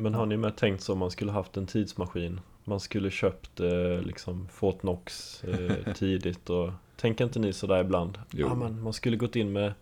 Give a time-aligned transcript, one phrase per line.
[0.00, 2.40] Men har ni med tänkt så om man skulle haft en tidsmaskin?
[2.64, 8.18] Man skulle köpt eh, liksom Fort Knox eh, tidigt och Tänker inte ni sådär ibland?
[8.30, 8.46] Jo.
[8.48, 9.72] Ja men man skulle gått in med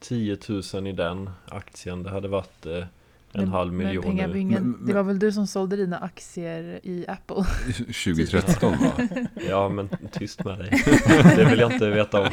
[0.00, 0.38] 10
[0.74, 2.86] 000 i den aktien Det hade varit eh, en
[3.32, 4.26] Men- halv men miljon nu.
[4.28, 7.36] Men- men- Det var väl du som sålde dina aktier i Apple?
[8.04, 8.92] 2013 va?
[9.48, 10.82] Ja men tyst med dig
[11.36, 12.28] Det vill jag inte veta om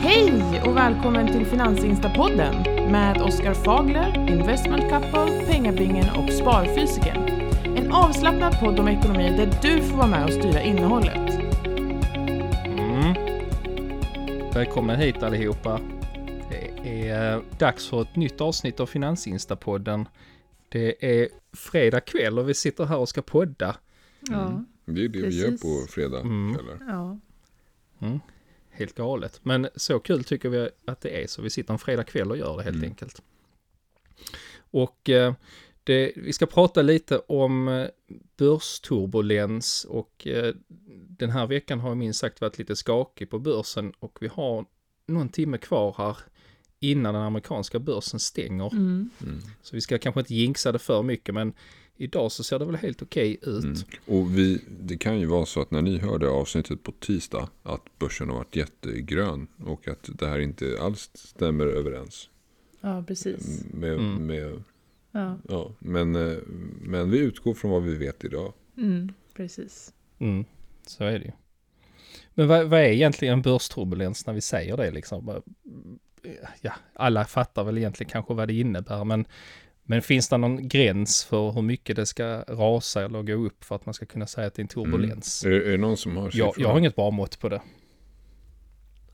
[0.00, 2.54] Hej och välkommen till Finansinstapodden
[2.90, 7.16] med Oskar Fagler, Investment Couple, Pengabingen och Sparfysiken.
[7.76, 11.30] En avslappnad podd om ekonomi där du får vara med och styra innehållet.
[12.66, 13.14] Mm.
[14.54, 15.80] Välkomna hit allihopa.
[16.50, 20.08] Det är eh, dags för ett nytt avsnitt av Finansinstapodden.
[20.68, 23.76] Det är fredag kväll och vi sitter här och ska podda.
[24.30, 24.64] Ja.
[24.84, 25.62] Det är det vi gör Precis.
[25.62, 25.86] på Mm.
[25.88, 26.78] fredagkvällar.
[26.88, 27.18] ja.
[28.72, 29.40] Helt galet.
[29.42, 32.36] Men så kul tycker vi att det är så vi sitter en fredag kväll och
[32.36, 32.88] gör det helt Mm.
[32.90, 33.22] enkelt.
[34.70, 35.34] Och eh,
[35.84, 37.86] det, vi ska prata lite om eh,
[38.36, 40.54] börsturbulens och eh,
[41.08, 44.64] den här veckan har minst sagt varit lite skakig på börsen och vi har
[45.06, 46.16] någon timme kvar här
[46.80, 48.72] innan den amerikanska börsen stänger.
[48.72, 49.10] Mm.
[49.22, 49.40] Mm.
[49.62, 51.52] Så vi ska kanske inte jinxa det för mycket men
[51.96, 53.64] idag så ser det väl helt okej ut.
[53.64, 53.76] Mm.
[54.06, 57.98] Och vi, det kan ju vara så att när ni hörde avsnittet på tisdag att
[57.98, 62.28] börsen har varit jättegrön och att det här inte alls stämmer överens.
[62.80, 63.64] ja, precis.
[63.72, 64.26] Med, Mm.
[64.26, 64.62] med,
[65.14, 65.38] Ja.
[65.48, 66.36] ja, men, eh,
[66.80, 68.52] men vi utgår från vad vi vet idag.
[68.76, 69.12] Mm.
[69.34, 69.92] Precis.
[70.18, 70.44] Mm,
[70.86, 71.32] så är det ju.
[72.34, 75.26] Men vad, vad är egentligen en börsturbulens när vi säger det liksom?
[75.26, 75.42] Bara-
[76.60, 79.24] Ja, alla fattar väl egentligen kanske vad det innebär, men,
[79.84, 83.74] men finns det någon gräns för hur mycket det ska rasa eller gå upp för
[83.76, 85.44] att man ska kunna säga att det är en turbulens?
[85.44, 86.54] Är, det- är det någon som har Jag, siffror?
[86.62, 87.62] jag har inget bra mått på det.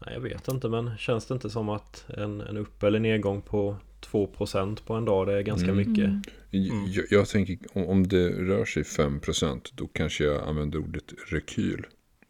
[0.07, 3.43] Nej jag vet inte men känns det inte som att en, en upp eller nedgång
[3.43, 5.77] på 2% på en dag det är ganska Mm.
[5.77, 6.23] mycket Mm.
[6.71, 6.93] Mm.
[6.93, 11.87] Jag, jag tänker om, om det rör sig 5% då kanske jag använder ordet rekyl.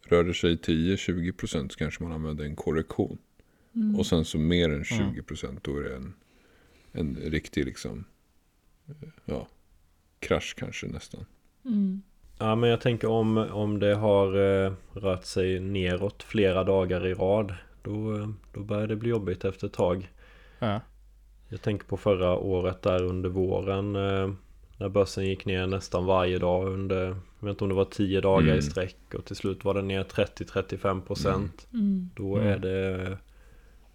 [0.06, 3.18] Rör det sig 10-20% så kanske man använder en korrektion.
[3.74, 3.96] Mm.
[3.96, 6.14] Och sen så mer än 20% då är det en,
[6.92, 8.04] en riktig liksom,
[9.24, 9.46] ja,
[10.20, 11.24] krasch kanske nästan.
[11.64, 12.02] Mm.
[12.38, 14.26] Ja men jag tänker om, om det har
[14.66, 19.66] eh, rört sig neråt flera dagar i rad då, då börjar det bli jobbigt efter
[19.66, 20.10] ett tag
[20.58, 20.80] Ja.
[21.48, 24.30] Jag tänker på förra året där under våren eh,
[24.76, 27.06] När börsen gick ner nästan varje dag under
[27.40, 28.58] Jag vet inte om det var 10 dagar Mm.
[28.58, 32.10] i sträck och till slut var det ner 30-35% Mm.
[32.16, 32.48] Då Mm.
[32.48, 33.18] är det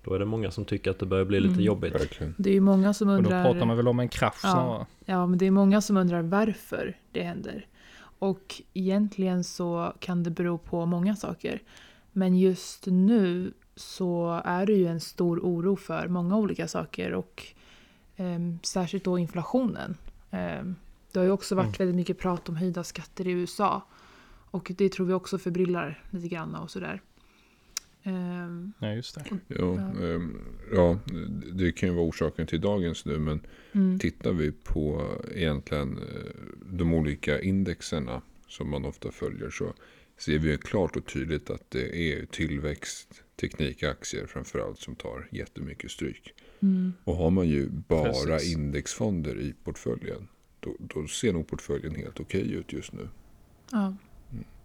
[0.03, 1.65] Då är det många som tycker att det börjar bli lite Mm.
[1.65, 2.35] jobbigt Verkligen.
[2.37, 3.43] Det är ju många som Och då undrar.
[3.43, 4.51] pratar man väl om en krasch Ja.
[4.51, 4.85] snarare.
[5.05, 7.67] Ja, men det är många som undrar varför det händer.
[8.19, 11.61] Och egentligen så kan det bero på många saker.
[12.11, 17.43] Men just nu så är det ju en stor oro för många olika saker och
[18.15, 19.97] ehm, särskilt då inflationen.
[20.31, 20.75] Ehm,
[21.11, 21.75] det har ju också varit Mm.
[21.77, 23.81] väldigt mycket prat om höjda skatter i USA.
[24.51, 27.01] Och det tror vi också förbryllar lite grann och sådär.
[28.03, 29.23] Ehm, Ja, just det.
[29.47, 30.03] Ja, Ja.
[30.05, 30.37] ehm,
[30.73, 30.99] ja,
[31.53, 33.19] det kan ju vara orsaken till dagens nu.
[33.19, 33.41] Men
[33.71, 36.03] mm, tittar vi på egentligen eh,
[36.71, 39.73] de olika indexerna som man ofta följer så
[40.17, 45.91] ser vi ju klart och tydligt att det är tillväxt, teknikaktier framförallt som tar jättemycket
[45.91, 46.33] stryk.
[46.59, 48.53] mm, Och har man ju bara Precis.
[48.55, 50.27] indexfonder i portföljen
[50.59, 53.09] då, då ser nog portföljen helt okej ut just nu.
[53.71, 53.95] ja,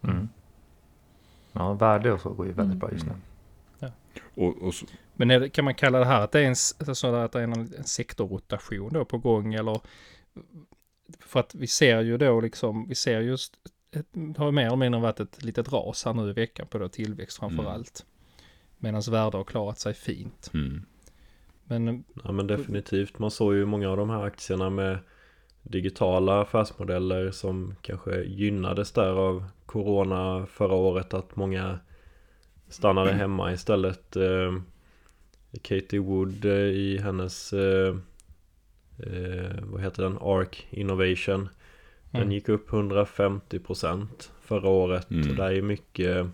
[0.02, 0.28] Mm.
[1.58, 2.78] Ja, värde och så går ju väldigt Mm.
[2.78, 3.12] bra just nu.
[4.34, 6.54] Och, och så, Men är kan man kalla det här att det är en,
[6.88, 9.80] alltså att det är en, en sektorrotation då på gång eller?
[11.20, 13.54] För att vi ser ju då liksom, vi ser just,
[13.92, 16.78] ett, det har mer eller mindre varit ett litet ras här nu i veckan på
[16.78, 17.72] då tillväxt framför Mm.
[17.72, 18.06] allt.
[18.78, 20.50] Medan värde har klarat sig fint.
[20.54, 20.82] mm,
[21.64, 24.98] Men Ja men definitivt Man såg ju många av de här aktierna med
[25.62, 31.78] Digitala affärsmodeller som kanske gynnades där av Corona förra året Att många
[32.68, 34.54] Stannade hemma istället eh,
[35.62, 37.96] Katie Wood eh, i hennes eh,
[38.98, 40.18] eh, Vad heter den?
[40.20, 41.48] Arc Innovation
[42.10, 42.32] Den Mm.
[42.32, 44.06] gick upp 150%
[44.42, 45.30] förra året Mm.
[45.30, 46.26] och där är ju mycket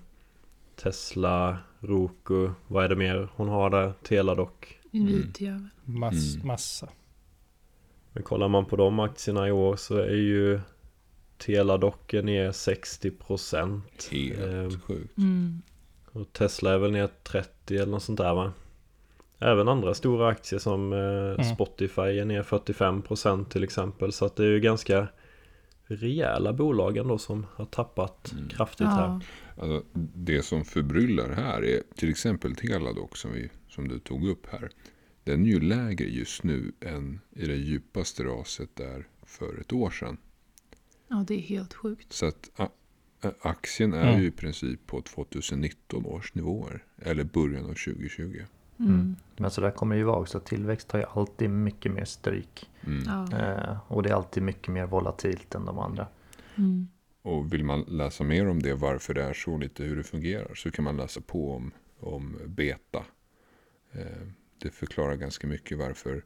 [0.76, 3.92] Tesla, Roku, vad är det mer hon har där?
[4.02, 4.50] Teladoc
[4.90, 5.68] Nvidia.
[5.84, 6.46] mass, Mm.
[6.46, 6.88] massa.
[8.12, 10.60] Men kollar man på de aktierna i år så är ju
[11.38, 14.38] Teladoc är ner 60% helt
[14.74, 15.18] Ehm, sjukt.
[15.18, 15.62] Mm.
[16.12, 18.52] Och Tesla är väl ner 30 eller något sånt där va?
[19.38, 20.98] Även andra stora aktier som eh,
[21.44, 21.54] Mm.
[21.54, 25.08] Spotify är ner 45% till exempel Så att det är ju ganska
[25.86, 28.48] rejäla bolag ändå som har tappat Mm.
[28.48, 29.20] kraftigt här Ja.
[29.62, 34.46] Alltså, det som förbryllar här är till exempel Teladoc som, vi, som du tog upp
[34.46, 34.70] här.
[35.24, 39.90] den är ju lägre just nu än i det djupaste raset där för ett år
[39.90, 40.16] sedan.
[41.08, 42.12] Ja, det är helt sjukt.
[42.12, 42.68] Så att a-
[43.40, 44.18] aktien är Ja.
[44.18, 46.84] ju i princip på 2019 års nivåer.
[46.98, 48.42] Eller början av 2020.
[48.78, 49.16] Mm.
[49.36, 50.40] Men så där kommer det ju vara också.
[50.40, 52.70] Tillväxt har ju alltid mycket mer stryk.
[52.86, 53.02] Mm.
[53.06, 53.38] Ja.
[53.38, 56.06] Eh, och det är alltid mycket mer volatilt än de andra.
[56.56, 56.88] Mm.
[57.22, 60.54] Och vill man läsa mer om det, varför det är så, lite hur det fungerar,
[60.54, 61.70] så kan man läsa på om,
[62.00, 63.04] om beta.
[63.92, 64.26] Eh,
[64.58, 66.24] det förklarar ganska mycket varför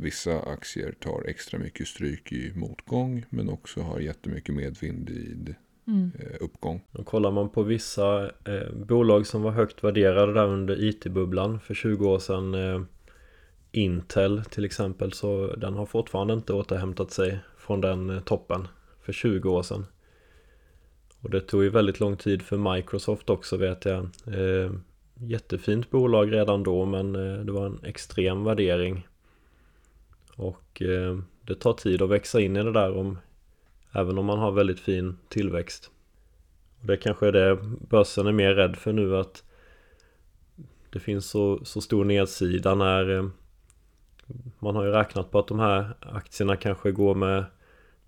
[0.00, 5.54] vissa aktier tar extra mycket stryk i motgång, men också har jättemycket medvind i
[5.88, 6.10] Mm.
[6.18, 6.84] eh, uppgång.
[6.92, 11.74] Och kollar man på vissa eh, bolag som var högt värderade där under IT-bubblan för
[11.74, 12.80] 20 år sedan eh,
[13.72, 18.68] Intel till exempel så den har fortfarande inte återhämtat sig från den eh, toppen
[19.02, 19.86] för 20 år sedan.
[21.20, 24.08] Och det tog ju väldigt lång tid för Microsoft också vet jag.
[24.26, 24.72] Eh,
[25.14, 29.06] jättefint bolag redan då men eh, det var en extrem värdering.
[30.38, 33.18] Och eh, det tar tid att växa in i det där om
[33.92, 35.90] Även om man har väldigt fin tillväxt.
[36.80, 37.58] Och det kanske är det
[37.88, 39.42] börsen är mer rädd för nu att
[40.90, 43.28] det finns så, så stor nedsida när eh,
[44.58, 47.44] man har ju räknat på att de här aktierna kanske går med,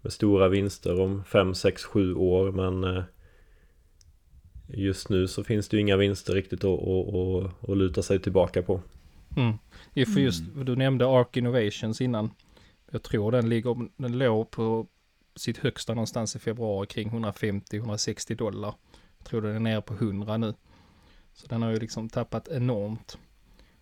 [0.02, 3.02] med stora vinster om 5, 6, 7 år men eh,
[4.66, 8.18] just nu så finns det ju inga vinster riktigt att, att, att, att luta sig
[8.18, 8.80] tillbaka på.
[9.36, 9.58] Mm.
[9.94, 12.30] För just, du nämnde Arc Innovations innan.
[12.90, 14.86] Jag tror den ligger, den låg på
[15.36, 18.74] sitt högsta någonstans i februari kring 150-160 dollar.
[19.18, 20.54] Jag tror den är nere på 100 nu.
[21.32, 23.18] Så den har ju liksom tappat enormt.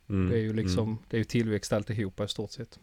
[0.08, 0.56] Mm, Det är ju mm.
[0.56, 2.78] liksom, det är ju tillväxt alltihopa i stort sett.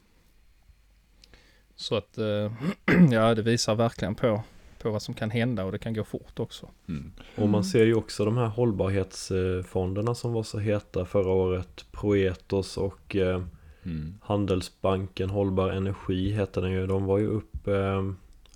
[1.75, 2.53] Så att, eh,
[3.11, 4.43] ja det visar verkligen på,
[4.79, 6.69] på vad som kan hända och det kan gå fort också.
[6.89, 7.11] Mm.
[7.35, 11.85] Och man ser ju också de här hållbarhetsfonderna som var så heta förra året.
[11.91, 13.41] Proetos och eh,
[13.85, 14.13] Mm.
[14.21, 16.87] Handelsbanken Hållbar Energi heter den ju.
[16.87, 18.03] De var ju upp eh,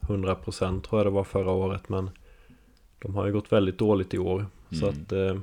[0.02, 2.10] 100% tror jag det var förra året men
[3.02, 4.46] de har ju gått väldigt dåligt i år.
[4.72, 4.90] Så Mm.
[4.90, 5.40] att eh,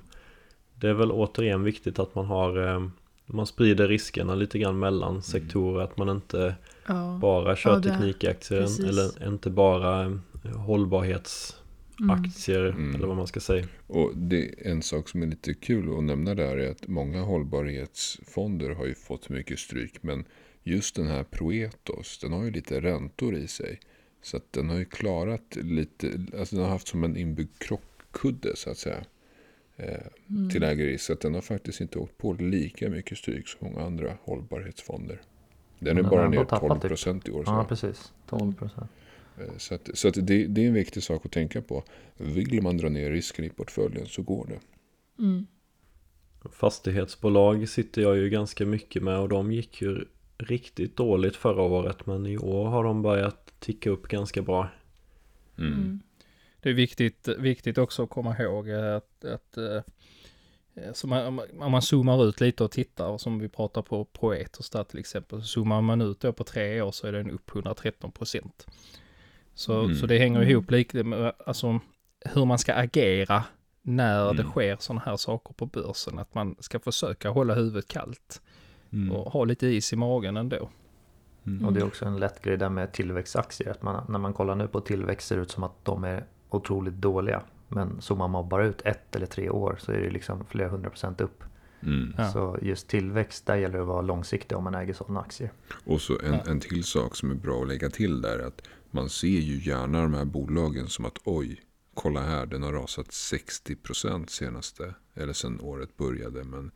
[0.75, 2.87] det är väl återigen viktigt att man har eh,
[3.26, 5.84] man sprider riskerna lite grann mellan sektorer.
[5.84, 6.55] Att man inte
[6.87, 7.19] Ja.
[7.22, 10.11] bara kör Ja, teknikaktier eller inte bara eh,
[10.54, 12.94] hållbarhetsaktier Mm.
[12.94, 13.66] eller vad man ska säga.
[13.87, 18.70] Och det, en sak som är lite kul att nämna där är att många hållbarhetsfonder
[18.70, 20.02] har ju fått mycket stryk.
[20.02, 20.25] Men
[20.62, 23.81] just den här Proetos, den har ju lite räntor i sig.
[24.22, 26.06] Så att den har ju klarat lite,
[26.38, 29.04] alltså den har haft som en inbyggd krockkudde så att säga.
[29.76, 29.98] Eh,
[30.31, 30.50] Mm.
[30.50, 31.04] till lägre risk.
[31.04, 35.20] Så att den har faktiskt inte åkt på lika mycket stryk som många andra hållbarhetsfonder.
[35.78, 36.88] Den är Den har bara ner tappat 12 typ.
[36.88, 37.44] procent i år.
[37.44, 37.50] Så.
[37.50, 38.12] Ja, precis.
[38.28, 38.90] 12 procent.
[39.38, 41.85] Eh, Så, att, så att det, det är en viktig sak att tänka på.
[42.17, 44.61] Vill man dra ner risken i portföljen så går det.
[45.23, 45.47] Mm.
[46.53, 50.05] Fastighetsbolag sitter jag ju ganska mycket med och de gick ju
[50.38, 54.69] riktigt dåligt förra året men i år har de börjat ticka upp ganska bra.
[55.59, 56.00] Mm.
[56.61, 59.81] Det är viktigt, viktigt också att komma ihåg att, att eh,
[60.94, 63.82] så man, om man- om man zoomar ut lite och tittar, och som vi pratar
[63.82, 67.12] på Proetos där till exempel, så zoomar man ut då på tre år så är
[67.12, 68.67] den upp 113 procent.
[69.58, 69.94] Så, Mm.
[69.97, 70.50] så det hänger Mm.
[70.50, 71.81] ihop lite med alltså,
[72.25, 73.44] hur man ska agera
[73.82, 74.50] när det Mm.
[74.53, 76.19] sker sådana här saker på börsen.
[76.19, 78.43] Att man ska försöka hålla huvudet kallt
[78.93, 79.12] Mm.
[79.17, 80.69] och ha lite is i magen ändå.
[81.67, 83.70] Och det är också en lätt grej där med tillväxtaktier.
[83.70, 86.25] Att man, när man kollar nu på tillväxt ser det ut som att de är
[86.51, 87.43] otroligt dåliga.
[87.69, 90.91] Men zoomar man bara ut ett eller tre år så är det liksom flera hundra
[90.91, 91.44] procent upp.
[91.82, 92.15] Mm.
[92.32, 95.51] Så just tillväxt, där gäller det att vara långsiktig om man äger sådana aktier.
[95.86, 96.41] Och så en, Ja.
[96.46, 98.39] en till sak som är bra att lägga till där.
[98.39, 98.63] är Att
[98.96, 101.62] man ser ju gärna de här bolagen som att oj,
[101.94, 106.44] kolla här, den har rasat 60% senaste, eller sen året började.
[106.44, 106.70] Men,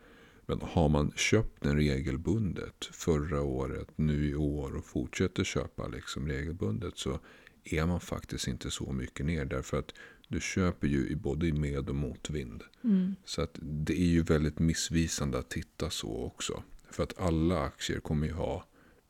[0.46, 6.28] men har man köpt den regelbundet förra året, nu i år och fortsätter köpa liksom
[6.28, 7.20] regelbundet så
[7.64, 9.44] är man faktiskt inte så mycket ner.
[9.44, 9.94] Därför att
[10.28, 12.62] du köper ju i både i med och motvind.
[12.84, 13.16] Mm.
[13.24, 16.62] Så att det är ju väldigt missvisande att titta så också.
[16.90, 18.64] För att alla aktier kommer ju ha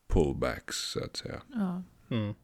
[0.08, 1.42] pullbacks så att säga.
[1.52, 1.82] Ja.
[2.10, 2.34] Mm.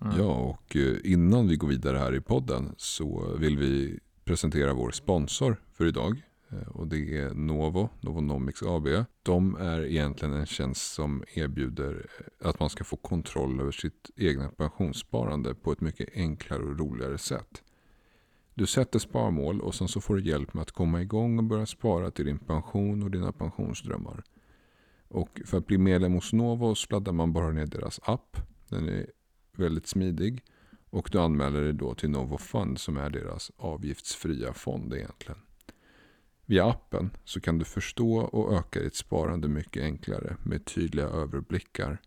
[0.00, 0.18] Mm.
[0.18, 4.90] Ja, och eh, innan vi går vidare här i podden så vill vi presentera vår
[4.90, 6.22] sponsor för idag.
[6.50, 8.88] Eh, och det är Novo, Novonomics AB.
[9.22, 14.10] De är egentligen en tjänst som erbjuder eh, att man ska få kontroll över sitt
[14.16, 17.62] egna pensionssparande på ett mycket enklare och roligare sätt.
[18.54, 21.66] Du sätter sparmål och sen så får du hjälp med att komma igång och börja
[21.66, 24.22] spara till din pension och dina pensionsdrömmar.
[25.08, 28.36] Och för att bli medlem hos Novo så laddar man bara ner deras app.
[28.68, 29.06] Den är
[29.58, 30.44] väldigt smidig.
[30.90, 35.40] Och du anmäler dig då till Novo Fund som är deras avgiftsfria fond egentligen.
[36.46, 42.00] Via appen så kan du förstå och öka ditt sparande mycket enklare med tydliga överblickar.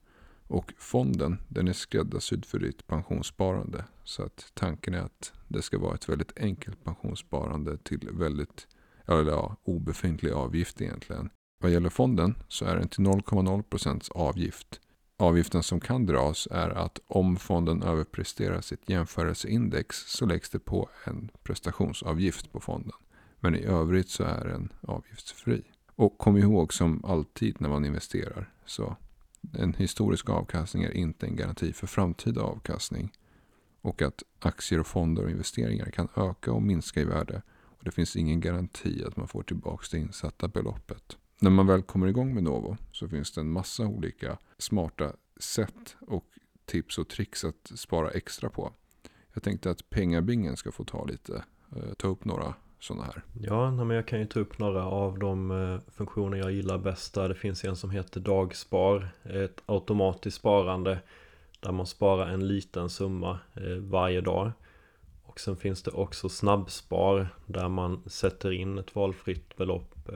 [0.47, 3.85] Och fonden den är skräddarsydd för ditt pensionssparande.
[4.03, 8.67] Så att tanken är att det ska vara ett väldigt enkelt pensionssparande till väldigt
[9.09, 11.29] eller ja, obefintlig avgift egentligen.
[11.61, 14.81] Vad gäller fonden så är den till 0,0% avgift.
[15.21, 20.89] Avgiften som kan dras är att om fonden överpresterar sitt jämförelseindex så läggs det på
[21.03, 22.93] en prestationsavgift på fonden.
[23.39, 25.63] Men i övrigt så är den avgiftsfri.
[25.95, 28.95] Och kom ihåg som alltid när man investerar så
[29.53, 33.11] en historisk avkastning är inte en garanti för framtida avkastning.
[33.81, 37.41] Och att aktier och fonder och investeringar kan öka och minska i värde.
[37.61, 41.17] Och det finns ingen garanti att man får tillbaka det insatta beloppet.
[41.41, 45.95] När man väl kommer igång med Novo så finns det en massa olika smarta sätt
[46.07, 46.25] och
[46.65, 48.71] tips och tricks att spara extra på.
[49.33, 51.43] Jag tänkte att pengabingen ska få ta lite,
[51.75, 53.23] eh, ta upp några sådana här.
[53.41, 57.13] Ja, men jag kan ju ta upp några av de eh, funktioner jag gillar bäst.
[57.13, 60.99] Det finns en som heter Dagspar, ett automatiskt sparande
[61.59, 64.51] där man sparar en liten summa eh, varje dag.
[65.23, 70.09] Och sen finns det också Snabbspar där man sätter in ett valfritt belopp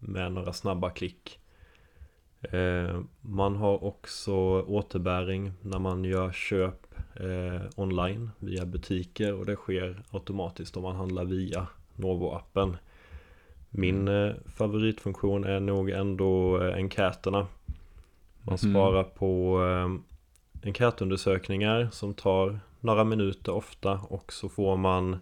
[0.00, 1.40] med några snabba klick.
[3.20, 6.86] Man har också återbäring när man gör köp
[7.76, 11.66] online via butiker och det sker automatiskt om man handlar via
[11.96, 12.76] Novo-appen.
[13.70, 17.46] Min eh, favoritfunktion är nog ändå eh, enkäterna.
[18.42, 18.74] Man mm.
[18.74, 19.88] sparar på eh,
[20.68, 25.18] enkätundersökningar som tar några minuter ofta och så får man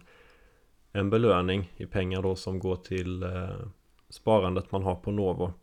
[0.91, 3.25] en belöning i pengar då som går till
[4.09, 5.53] sparandet man har på Novo.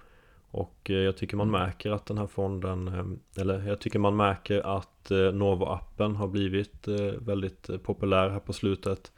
[0.50, 5.10] Och jag tycker man märker att den här fonden, eller jag tycker man märker att
[5.10, 6.88] Novo-appen har blivit
[7.18, 9.12] väldigt populär här på slutet.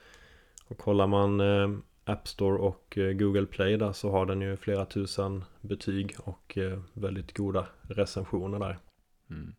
[0.69, 1.41] Och kollar man
[2.09, 6.59] App Store och eh, Google Play där så har den ju flera tusen betyg och
[6.59, 8.79] eh, väldigt goda recensioner där.
[9.31, 9.55] Mm.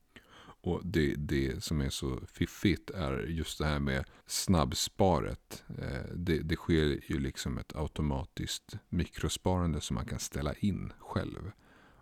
[0.62, 5.64] Och det, det som är så fiffigt är just det här med snabbsparet.
[5.78, 11.52] Eh, det, det sker ju liksom ett automatiskt mikrosparande som man kan ställa in själv.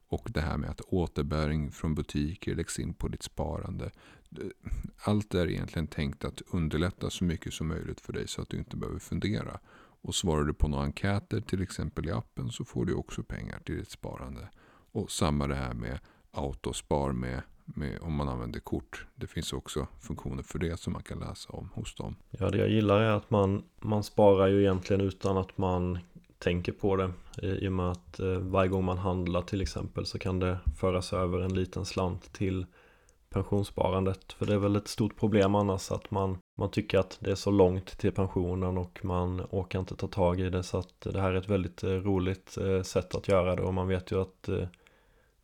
[0.09, 3.91] Och det här med att återbäring från butiker läggs in på ditt sparande.
[4.31, 4.47] Eh,
[5.03, 8.57] allt är egentligen tänkt att underlätta så mycket som möjligt för dig så att du
[8.57, 9.59] inte behöver fundera.
[10.01, 13.59] Och svarar du på några enkäter till exempel i appen så får du också pengar
[13.59, 14.49] till ditt sparande.
[14.91, 15.99] Och samma det här med
[16.31, 17.41] autospar med,
[17.75, 19.05] med om man använder kort.
[19.15, 22.15] Det finns också funktioner för det som man kan läsa om hos dem.
[22.29, 25.99] Ja, det jag gillar är att man, man sparar ju egentligen utan att man
[26.39, 27.11] tänker på det.
[27.41, 31.13] I och med att eh, varje gång man handlar till exempel så kan det föras
[31.13, 32.65] över en liten slant till
[33.29, 34.33] pensionssparandet.
[34.33, 37.35] För det är väl ett stort problem annars att man, man tycker att det är
[37.35, 40.63] så långt till pensionen och man orkar inte ta tag i det.
[40.63, 43.73] Så att det här är ett väldigt eh, roligt eh, sätt att göra det och
[43.73, 44.67] man vet ju att eh,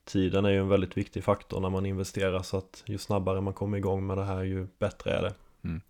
[0.05, 3.53] tiden är ju en väldigt viktig faktor när man investerar så att ju snabbare man
[3.53, 5.33] kommer igång med det här ju bättre är det.
[5.63, 5.81] Mm.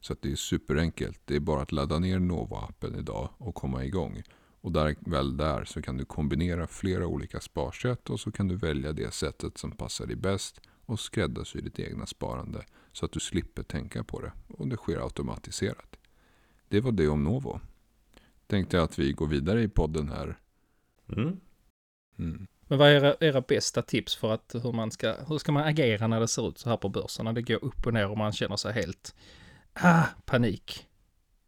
[0.00, 1.20] Så det är superenkelt.
[1.24, 4.22] Det är bara att ladda ner Nova-appen idag och komma igång.
[4.60, 8.56] Och där, väl där så kan du kombinera flera olika sparsätt och så kan du
[8.56, 13.20] välja det sättet som passar dig bäst och skräddarsy ditt egna sparande så att du
[13.20, 15.96] slipper tänka på det och det sker automatiserat.
[16.68, 17.60] Det var det om Novo.
[18.46, 20.38] Tänkte jag att vi går vidare i podden här.
[21.08, 21.40] Mm.
[22.18, 22.46] Mm.
[22.72, 25.64] Men vad är era, era, bästa tips för att hur man ska, hur ska man
[25.64, 27.24] agera när det ser ut så här på börsen?
[27.24, 29.14] När det går upp och ner och man känner sig helt,
[29.72, 30.86] ah, panik.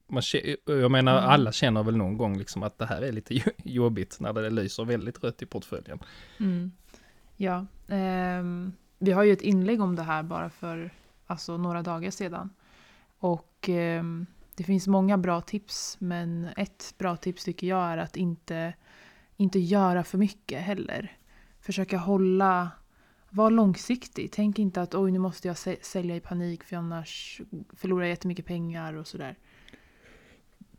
[0.07, 0.23] Man,
[0.65, 1.31] jag menar, mm.
[1.31, 4.85] alla känner väl någon gång liksom att det här är lite jobbigt när det lyser
[4.85, 5.99] väldigt rött i portföljen.
[6.41, 6.73] Mm.
[7.37, 10.91] Ja, um, vi har ju ett inlägg om det här bara för
[11.27, 12.51] alltså, några dagar sedan.
[13.19, 14.05] Och eh,
[14.55, 18.75] det finns många bra tips, men ett bra tips tycker jag är att inte,
[19.37, 21.17] inte göra för mycket heller.
[21.61, 22.71] Försöka hålla,
[23.31, 24.33] var långsiktig.
[24.33, 27.41] Tänk inte att oj, nu måste jag sälja i panik för annars
[27.73, 29.39] förlorar jag jättemycket pengar och sådär.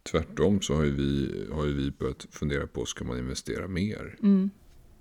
[0.04, 4.18] Tvärtom så har ju vi, har ju vi börjat fundera på, ska man investera mer?
[4.24, 4.50] Mm,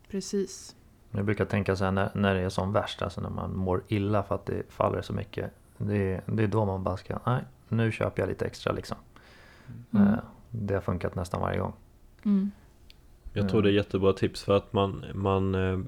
[0.08, 0.76] precis.
[1.10, 3.84] Jag brukar tänka så här när, när det är som värst, alltså när man mår
[3.88, 5.50] illa för att det faller så mycket.
[5.78, 8.96] Det, det är då man bara ska, nej, nu köper jag lite extra liksom.
[9.90, 10.06] Mm.
[10.06, 10.18] Eh,
[10.50, 11.72] det har funkat nästan varje gång.
[12.24, 12.50] Mm.
[13.36, 15.78] Jag tror det är jättebra tips för att man, man eh,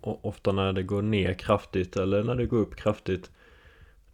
[0.00, 3.30] ofta när det går ner kraftigt eller när det går upp kraftigt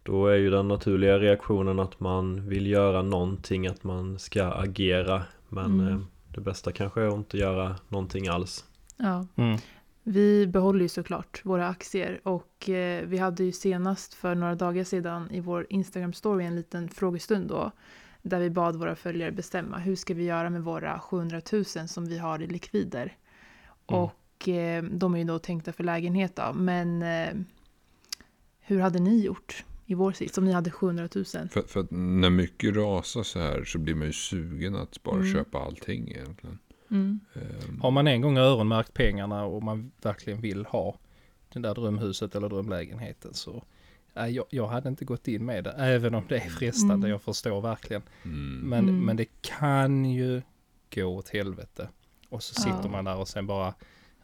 [0.05, 5.23] då är ju den naturliga reaktionen att man vill göra någonting, att man ska agera.
[5.49, 5.87] Men mm.
[5.87, 5.99] Eh,
[6.35, 8.65] det bästa kanske är att inte göra någonting alls.
[8.97, 9.57] Ja, mm.
[10.03, 14.83] Vi behåller ju såklart våra aktier och eh, vi hade ju senast för några dagar
[14.83, 17.71] sedan i vår Instagram-story en liten frågestund då.
[18.25, 22.05] Där vi bad våra följare bestämma hur ska vi göra med våra 700 000 som
[22.05, 23.17] vi har i likvider.
[23.87, 24.01] Mm.
[24.01, 27.33] Och eh, de är ju då tänkta för lägenhet då, men eh,
[28.59, 31.25] hur hade ni gjort i vår sits om ni hade 700 000?
[31.25, 35.15] För, för att när mycket rasar så här så blir man ju sugen att bara
[35.15, 35.33] Mm.
[35.33, 36.59] köpa allting egentligen.
[36.91, 37.19] Mm.
[37.33, 40.97] Ehm, Har man en gång öronmärkt pengarna och man verkligen vill ha
[41.53, 43.63] det där drömhuset eller drömlägenheten så
[44.15, 45.71] jag, jag hade inte gått in med det.
[45.71, 47.09] Även om det är frestande, Mm.
[47.09, 48.01] jag förstår verkligen.
[48.23, 48.59] mm.
[48.69, 49.05] Men, Mm.
[49.05, 50.41] men det kan ju
[50.95, 51.89] gå åt helvete.
[52.29, 52.87] Och så sitter Ja.
[52.89, 53.73] man där och sen bara,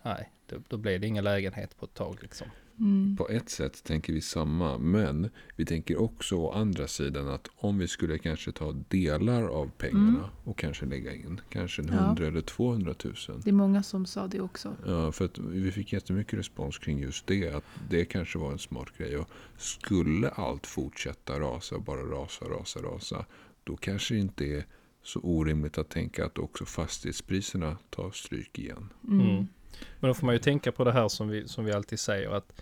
[0.04, 2.48] nej, då, då blir det ingen lägenhet på ett tag liksom.
[2.82, 3.16] Mm.
[3.18, 7.78] På ett sätt tänker vi samma, men vi tänker också å andra sidan att om
[7.78, 10.30] vi skulle kanske ta delar av pengarna Mm.
[10.44, 11.94] och kanske lägga in kanske en Ja.
[11.94, 13.14] 100 eller 200 000.
[13.44, 14.76] Det är många som sa det också.
[14.86, 17.56] Ja, för att vi fick jättemycket respons kring just det.
[17.56, 19.18] Att det kanske var en smart grej.
[19.18, 23.26] Och skulle allt fortsätta rasa, bara rasa, rasa, rasa.
[23.64, 24.66] Då kanske det inte är
[25.04, 28.90] så orimligt att tänka att också fastighetspriserna tar stryk igen.
[29.08, 29.30] Mm.
[29.30, 29.48] Mm.
[30.00, 32.30] Men då får man ju tänka på det här som vi, som vi alltid säger
[32.30, 32.62] att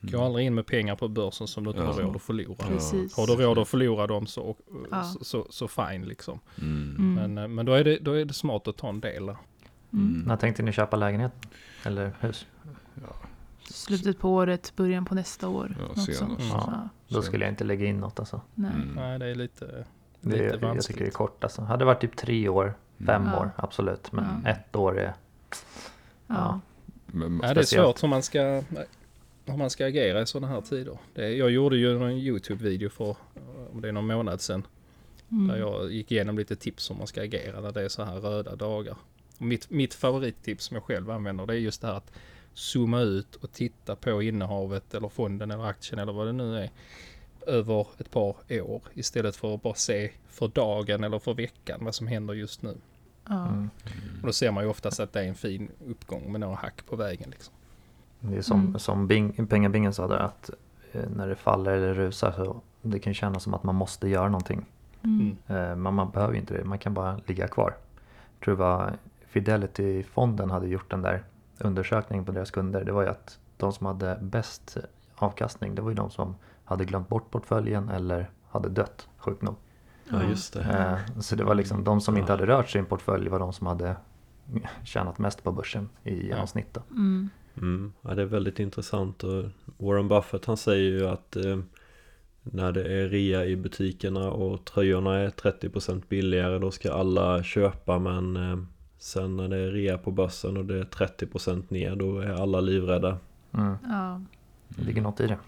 [0.00, 2.06] gå aldrig in med pengar på börsen som du inte har Ja.
[2.06, 2.54] råd att förlora.
[2.68, 3.16] Precis.
[3.16, 4.58] Har du råd att förlora dem så, och,
[4.90, 5.02] Ja.
[5.04, 6.40] så, så, så fine liksom.
[6.62, 6.96] Mm.
[6.98, 7.14] Mm.
[7.14, 9.36] Men, eh, men då, är det, då är det smart att ta en del där.
[9.92, 10.22] Mm.
[10.26, 11.32] När tänkte ni köpa lägenhet?
[11.84, 12.46] Eller hus?
[12.94, 13.16] Ja,
[13.70, 15.76] Slutet på året, början på nästa år.
[15.94, 16.20] Ja, senast.
[16.22, 16.48] Mm.
[16.52, 16.88] Ja.
[17.08, 18.40] Då skulle jag inte lägga in något alltså.
[18.54, 18.70] Nej.
[18.74, 18.88] Mm.
[18.94, 19.84] Nej, det är lite,
[20.20, 21.14] Det, lite jag tycker det är vanskligt.
[21.14, 21.62] kort alltså.
[21.62, 22.74] Hade det varit typ tre år,
[23.06, 24.12] fem år, absolut.
[24.12, 24.50] Men Ja.
[24.50, 25.14] ett år är...
[26.26, 26.60] Ja.
[27.06, 28.62] Men, Ja, det är svårt hur man ska,
[29.50, 30.98] hur man ska agera i sådana här tider.
[31.14, 33.16] Det, jag gjorde ju en YouTube-video för,
[33.72, 34.66] om det är någon månad sedan,
[35.32, 35.48] Mm.
[35.48, 38.16] där jag gick igenom lite tips om man ska agera när det är så här
[38.20, 38.96] röda dagar.
[39.38, 42.12] Och mitt, mitt favorittips som jag själv använder det är just det här att
[42.54, 46.70] zooma ut och titta på innehavet eller fonden eller aktien eller vad det nu är
[47.46, 51.94] över ett par år istället för att bara se för dagen eller för veckan vad
[51.94, 52.76] som händer just nu.
[53.30, 53.70] Mm.
[54.20, 56.86] Och då ser man ju oftast att det är en fin uppgång med några hack
[56.86, 57.30] på vägen.
[57.30, 57.54] Liksom.
[58.20, 58.78] Det är som, Mm.
[58.78, 60.50] som Bing, Pengabingen sa där att
[60.92, 64.28] eh, när det faller eller rusar så det kan kännas som att man måste göra
[64.28, 64.66] någonting.
[65.02, 65.36] Mm.
[65.46, 67.74] Eh, Men man behöver ju inte det, man kan bara ligga kvar.
[68.38, 68.92] Jag tror det var
[69.26, 71.22] Fidelity-fonden hade gjort den där
[71.58, 72.84] undersökningen på deras kunder.
[72.84, 74.76] Det var ju att de som hade bäst
[75.16, 79.54] avkastning, det var ju de som hade glömt bort portföljen eller hade dött, sjukt nog.
[80.10, 80.60] Ja, just det.
[80.62, 83.66] Eh, Så det var liksom de som inte hade rört sin portfölj var de som
[83.66, 83.96] hade
[84.84, 86.74] tjänat mest på börsen i genomsnitt.
[86.74, 86.80] Då.
[86.90, 87.30] Mm.
[87.60, 87.92] Mm.
[88.02, 89.44] Ja, det är väldigt intressant och
[89.76, 91.58] Warren Buffett han säger ju att eh,
[92.42, 97.98] när det är rea i butikerna och tröjorna är 30% billigare då ska alla köpa
[97.98, 98.58] men eh,
[98.98, 102.60] sen när det är rea på börsen och det är 30% ner då är alla
[102.60, 103.18] livrädda.
[103.52, 103.74] Mm.
[103.84, 104.20] Ja.
[104.68, 105.38] Det ligger något i det.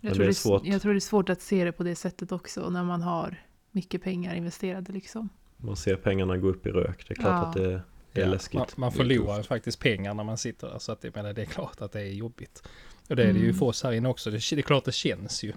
[0.00, 0.66] Jag, tror det är svårt.
[0.66, 3.42] jag tror det är svårt att se det på det sättet också när man har
[3.70, 5.28] mycket pengar investerade liksom.
[5.56, 7.08] Man ser pengarna gå upp i rök.
[7.08, 7.46] Det är klart Ja.
[7.46, 8.54] att det, det är Ja, läskigt.
[8.58, 10.78] Man, man Det är förlorar faktiskt pengar när man sitter där.
[10.78, 12.62] Så att det, menar, det är klart att det är jobbigt.
[13.08, 13.56] Och det är det ju Mm.
[13.56, 14.30] för oss här inne också.
[14.30, 15.52] Det, det är klart det känns ju.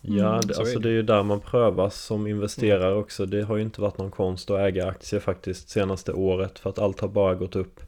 [0.00, 0.40] Ja, Mm.
[0.46, 0.88] det, Så alltså är det.
[0.88, 3.26] det är ju där man prövas som investerare också.
[3.26, 6.78] Det har ju inte varit någon konst att äga aktier faktiskt senaste året för att
[6.78, 7.80] allt har bara gått upp.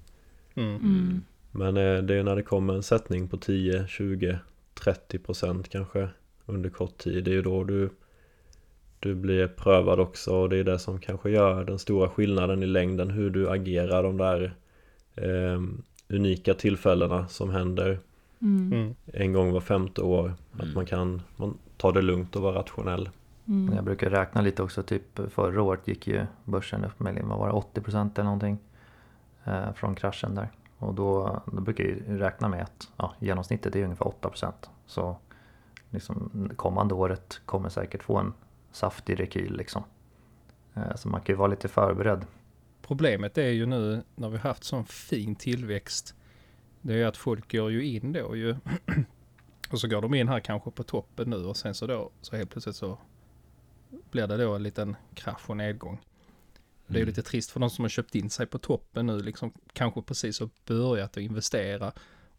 [0.54, 0.76] Mm.
[0.76, 1.22] Mm.
[1.50, 4.38] Men eh, det är ju när det kommer en sättning på 10, 20,
[4.74, 6.08] 30 procent kanske
[6.46, 7.24] under kort tid.
[7.24, 7.90] Det är ju då du,
[9.03, 12.67] du blir prövad också och det är det som kanske gör den stora skillnaden i
[12.67, 14.55] längden hur du agerar de där
[15.15, 15.61] eh,
[16.09, 17.99] unika tillfällena som händer
[18.43, 18.73] Mm.
[18.73, 18.95] Mm.
[19.07, 20.35] en gång var femte år.
[20.53, 20.75] Att Mm.
[20.75, 23.09] man kan man tar det lugnt och vara rationell.
[23.49, 23.75] Mm.
[23.75, 27.47] Jag brukar räkna lite också, typ förra året gick ju börsen upp med vad var
[27.75, 28.59] det, 80% eller någonting
[29.45, 30.49] eh, från kraschen där.
[30.79, 34.53] Och då, då brukar jag räkna med att ja, genomsnittet är ungefär 8%.
[34.87, 35.17] Så
[35.91, 38.33] liksom, kommande året kommer säkert få en
[38.72, 39.82] saftig rekyl liksom.
[40.74, 42.26] Eh, så man kan ju vara lite förberedd.
[42.82, 46.14] Problemet är ju nu när vi har haft sån fin tillväxt.
[46.80, 48.56] Det är ju att folk går ju in då ju.
[49.70, 52.37] och så går de in här kanske på toppen nu och sen så då så
[52.37, 52.98] helt plötsligt så
[54.11, 56.00] blir det då en liten krasch och nedgång.
[56.87, 57.08] Det är ju Mm.
[57.08, 60.40] lite trist för de som har köpt in sig på toppen nu liksom kanske precis
[60.40, 61.92] har börjat att investera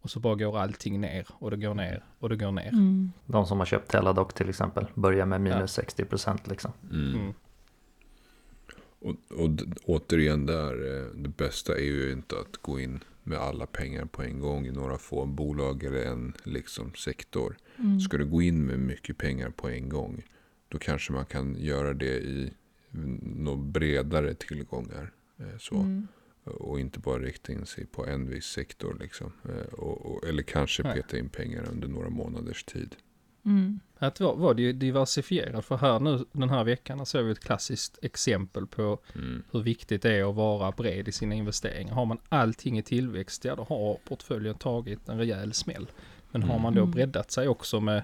[0.04, 2.68] och så bara går allting ner och det går ner och det går ner.
[2.74, 3.12] Mm.
[3.26, 6.72] De som har köpt Teladoc till exempel börjar med minus 60% liksom.
[6.92, 7.16] Mm.
[7.16, 7.34] Mm.
[9.00, 9.50] Och, och
[9.86, 14.24] återigen där, eh, det bästa är ju inte att gå in med alla pengar på
[14.24, 17.58] en gång i några få bolag eller en liksom sektor.
[17.80, 18.00] Mm.
[18.00, 20.24] Ska du gå in med mycket pengar på en gång,
[20.70, 22.54] då kanske man kan göra det i
[23.22, 25.12] några bredare tillgångar.
[25.40, 25.76] eh, Så.
[25.76, 26.08] Mm.
[26.44, 28.98] Och inte bara rikta in sig på en viss sektor.
[29.00, 29.32] Liksom.
[29.50, 30.96] Eh, Och, och, eller kanske Nej.
[30.96, 32.96] peta in pengar under några månaders tid.
[33.46, 33.80] Mm.
[33.98, 35.66] att vara, di- diversifierad.
[35.66, 39.44] För här nu den här veckan ser vi ett klassiskt exempel på Mm.
[39.52, 41.94] hur viktigt det är att vara bred i sina investeringar.
[41.94, 45.88] Har man allting i tillväxt, ja då har portföljen tagit en rejäl smäll.
[46.32, 46.92] Men har man då Mm.
[46.92, 48.04] breddat sig också med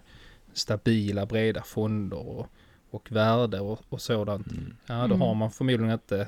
[0.53, 2.47] stabila breda fonder och,
[2.89, 4.75] och värde och, och sådant, Mm.
[4.85, 5.21] ja då Mm.
[5.21, 6.27] har man förmodligen inte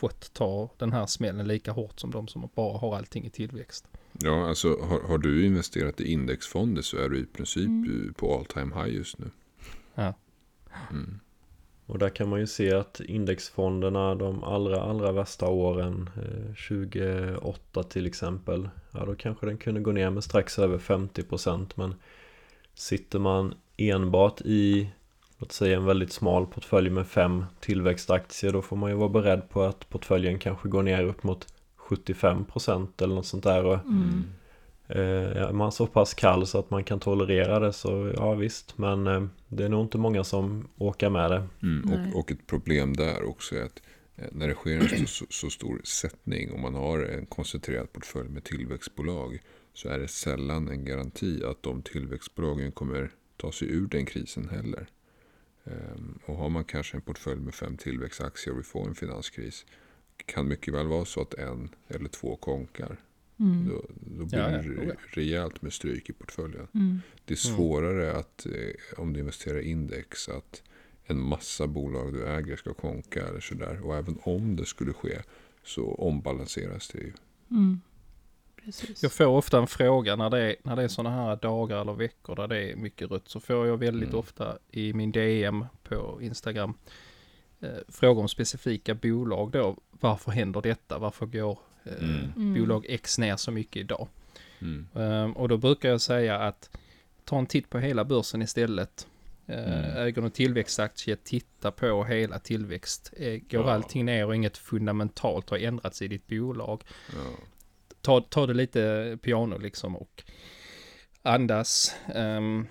[0.00, 3.84] fått ta den här smällen lika hårt som de som bara har allting i tillväxt.
[4.12, 8.14] Ja, alltså har, har du investerat i indexfonder så är du i princip Mm.
[8.16, 9.30] på all time high just nu.
[9.94, 10.14] Ja.
[10.90, 11.20] Mm.
[11.86, 17.82] Och där kan man ju se att indexfonderna de allra, allra värsta åren, eh, 2008
[17.82, 21.94] till exempel, ja då kanske den kunde gå ner med strax över 50% men
[22.74, 24.90] sitter man enbart i,
[25.40, 29.48] låt säga en väldigt smal portfölj med fem tillväxtaktier då får man ju vara beredd
[29.48, 31.46] på att portföljen kanske går ner upp mot
[31.78, 34.24] 75% eller något sånt där och Mm.
[34.88, 38.78] Eh, är man så pass kall så att man kan tolerera det så ja visst
[38.78, 41.92] Men eh, det är nog inte många som åker med det Mm.
[41.92, 43.82] Och, och ett problem där också är att
[44.16, 47.92] eh, när det sker en så, så, så stor sättning och man har en koncentrerad
[47.92, 49.40] portfölj med tillväxtbolag
[49.74, 54.48] så är det sällan en garanti att de tillväxtbolagen kommer ta sig ur den krisen
[54.48, 54.86] heller.
[55.64, 59.66] Ehm, Och har man kanske en portfölj med fem tillväxtaktier och vi får en finanskris
[60.26, 62.96] kan mycket väl vara så att en eller två konkar.
[63.38, 63.68] Mm.
[63.68, 63.84] Då,
[64.16, 64.92] då blir Ja, det ja, ja.
[65.08, 66.68] rejält med stryk i portföljen.
[66.74, 67.00] Mm.
[67.24, 67.56] Det är Mm.
[67.56, 70.62] svårare att eh, om du investerar i index att
[71.04, 73.80] en massa bolag du äger ska konka eller sådär.
[73.86, 75.18] Och även om det skulle ske
[75.64, 77.12] så ombalanseras det ju.
[77.50, 77.80] Mm.
[78.64, 79.02] Precis.
[79.02, 81.92] Jag får ofta en fråga när det är, när det är sådana här dagar eller
[81.92, 83.28] veckor där det är mycket rött.
[83.28, 84.18] Så får jag väldigt Mm.
[84.20, 86.74] ofta i min DM på Instagram
[87.60, 89.76] eh, frågor om specifika bolag då.
[89.90, 90.98] Varför händer detta?
[90.98, 92.32] Varför går eh, Mm.
[92.36, 92.54] Mm.
[92.54, 94.08] bolag X ner så mycket idag?
[94.60, 94.86] Mm.
[94.94, 96.70] Ehm, och då brukar jag säga att
[97.24, 99.06] ta en titt på hela börsen istället.
[99.46, 99.96] Eh, Mm.
[100.06, 103.12] Äger du tillväxtaktie, titta på hela tillväxt.
[103.16, 103.72] Eh, går Ja.
[103.72, 107.16] allting ner och inget fundamentalt har ändrats i ditt bolag, Ja
[108.02, 110.22] ta, ta det lite piano liksom och
[111.22, 111.96] andas.
[112.14, 112.66] Um,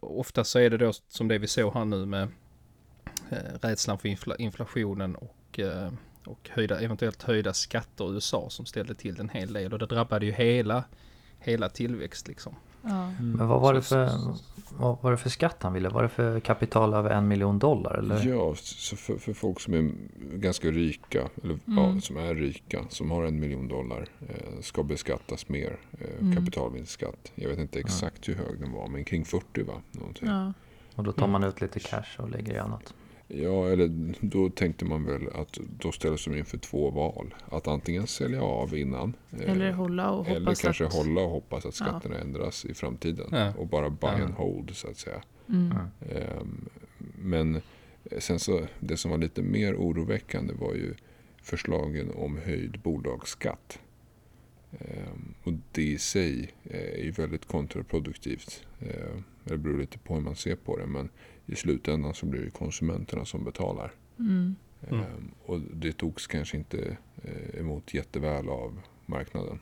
[0.00, 2.28] ofta så är det då som det vi såg här nu med
[3.32, 5.92] uh, rädslan för infla, inflationen och, uh,
[6.26, 9.86] och höjda, eventuellt höjda skatter i USA som ställde till en hel del och det
[9.86, 10.84] drabbade ju hela,
[11.38, 12.56] hela tillväxt liksom.
[12.82, 13.12] Ja.
[13.20, 14.10] Men vad var, det för,
[14.78, 15.88] vad var det för skatt han ville?
[15.88, 17.94] Var det för kapital över en miljon dollar?
[17.98, 18.26] Eller?
[18.28, 19.90] Ja, så för, för folk som är
[20.36, 21.78] ganska rika, eller Mm.
[21.94, 26.36] ja, som är rika, som har en miljon dollar, eh, ska beskattas mer eh, Mm.
[26.36, 27.32] kapitalvinstskatt.
[27.34, 29.74] Jag vet inte exakt hur hög den var, men kring 40 va?
[29.92, 30.28] Någonting.
[30.28, 30.52] Ja.
[30.94, 32.94] Och då tar man ut lite cash och lägger i annat.
[33.34, 37.34] Ja, eller då tänkte man väl att då ställs de inför två val.
[37.50, 39.16] Att antingen sälja av innan.
[39.32, 40.94] eh, Eller hålla och hoppas eller kanske att...
[40.94, 41.86] hålla och hoppas att Ja.
[41.86, 43.26] skatterna ändras i framtiden.
[43.32, 43.54] Ja.
[43.54, 44.24] Och bara buy Ja.
[44.24, 45.22] and hold så att säga.
[45.48, 45.76] Mm.
[46.10, 46.68] Ehm,
[47.18, 47.60] Men
[48.18, 50.94] sen så, det som var lite mer oroväckande var ju
[51.42, 53.78] förslagen om höjd bolagsskatt.
[54.72, 58.64] Ehm, Och det i sig är ju väldigt kontraproduktivt.
[58.80, 60.86] Ehm, Det beror lite på hur man ser på det.
[60.86, 61.08] Men
[61.46, 63.92] i slutändan så blir det konsumenterna som betalar.
[64.18, 64.56] Mm.
[64.88, 65.00] Mm.
[65.00, 69.58] Ehm, Och det togs kanske inte eh, emot jätteväl av marknaden.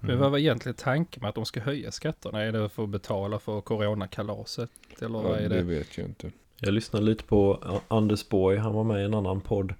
[0.00, 2.42] Men vad var egentligen tanken med att de ska höja skatterna?
[2.42, 4.70] Är det för att betala för coronakalaset?
[5.00, 5.62] Eller vad Ja, är det det?
[5.62, 6.30] vet jag inte.
[6.60, 9.74] Jag lyssnade lite på Anders Borg, han var med i en annan podd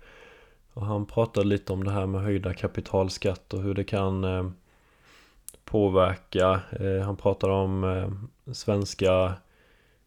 [0.73, 4.51] Och han pratade lite om det här med höjda kapitalskatt och hur det kan eh,
[5.65, 9.35] påverka eh, Han pratade om eh, svenska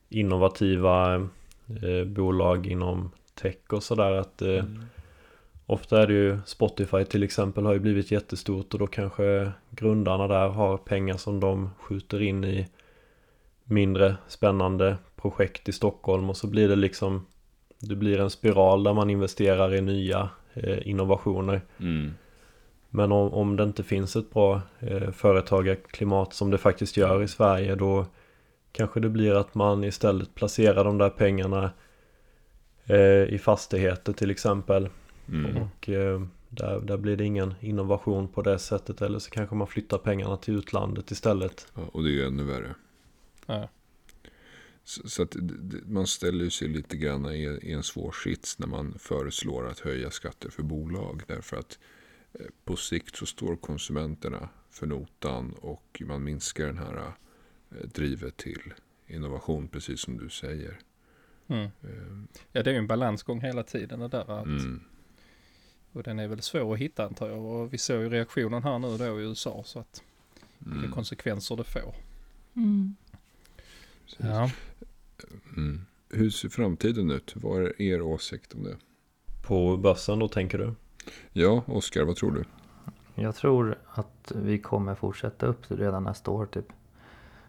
[0.09, 4.63] innovativa eh, bolag inom tech och sådär att eh,
[5.67, 10.27] Ofta är det ju Spotify till exempel har ju blivit jättestort och då kanske grundarna
[10.27, 12.67] där har pengar som de skjuter in i
[13.63, 17.25] mindre spännande projekt i Stockholm och så blir det liksom
[17.79, 22.13] Det blir en spiral där man investerar i nya eh, innovationer Mm.
[22.89, 27.27] Men om, om det inte finns ett bra eh, företagarklimat som det faktiskt gör i
[27.27, 28.05] Sverige då
[28.75, 31.71] Kanske det blir att man istället placerar de där pengarna
[32.85, 34.89] eh, i fastigheter till exempel
[35.29, 35.57] Mm.
[35.57, 39.67] och eh, där, där blir det ingen innovation på det sättet eller så kanske man
[39.67, 41.67] flyttar pengarna till utlandet istället.
[41.75, 42.75] Ja, och det är ju ännu värre.
[43.45, 43.69] Ja.
[44.83, 45.35] Så, så att
[45.85, 50.11] man ställer sig lite grann i, i en svår sits när man föreslår att höja
[50.11, 51.23] skatter för bolag.
[51.27, 51.79] Därför att
[52.33, 57.11] eh, på sikt så står konsumenterna för notan och man minskar den här
[57.69, 58.73] drivet till
[59.07, 60.79] innovation, precis som du säger.
[61.47, 61.63] Mm.
[61.63, 64.39] Eh, ja, det är ju en balansgång hela tiden det där.
[64.39, 64.81] Att, Mm.
[65.93, 67.45] Och den är väl svår att hitta antar jag.
[67.45, 70.03] Och vi såg ju reaktionen här nu då i USA så att
[70.59, 70.91] vilka Mm.
[70.91, 71.95] konsekvenser det får.
[72.55, 72.95] Mm.
[74.17, 74.51] Ja.
[75.57, 75.85] Mm.
[76.09, 77.33] Hur ser framtiden ut?
[77.35, 78.77] Vad är er åsikt om det?
[79.47, 80.73] På börsen då tänker du?
[81.33, 82.43] Ja, Oskar, vad tror du?
[83.21, 86.65] Jag tror att vi kommer fortsätta upp redan nästa år typ.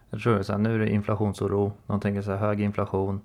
[0.09, 1.73] Jag tror så här, nu är det inflationsoro.
[1.87, 3.21] De tänker så här, hög inflation.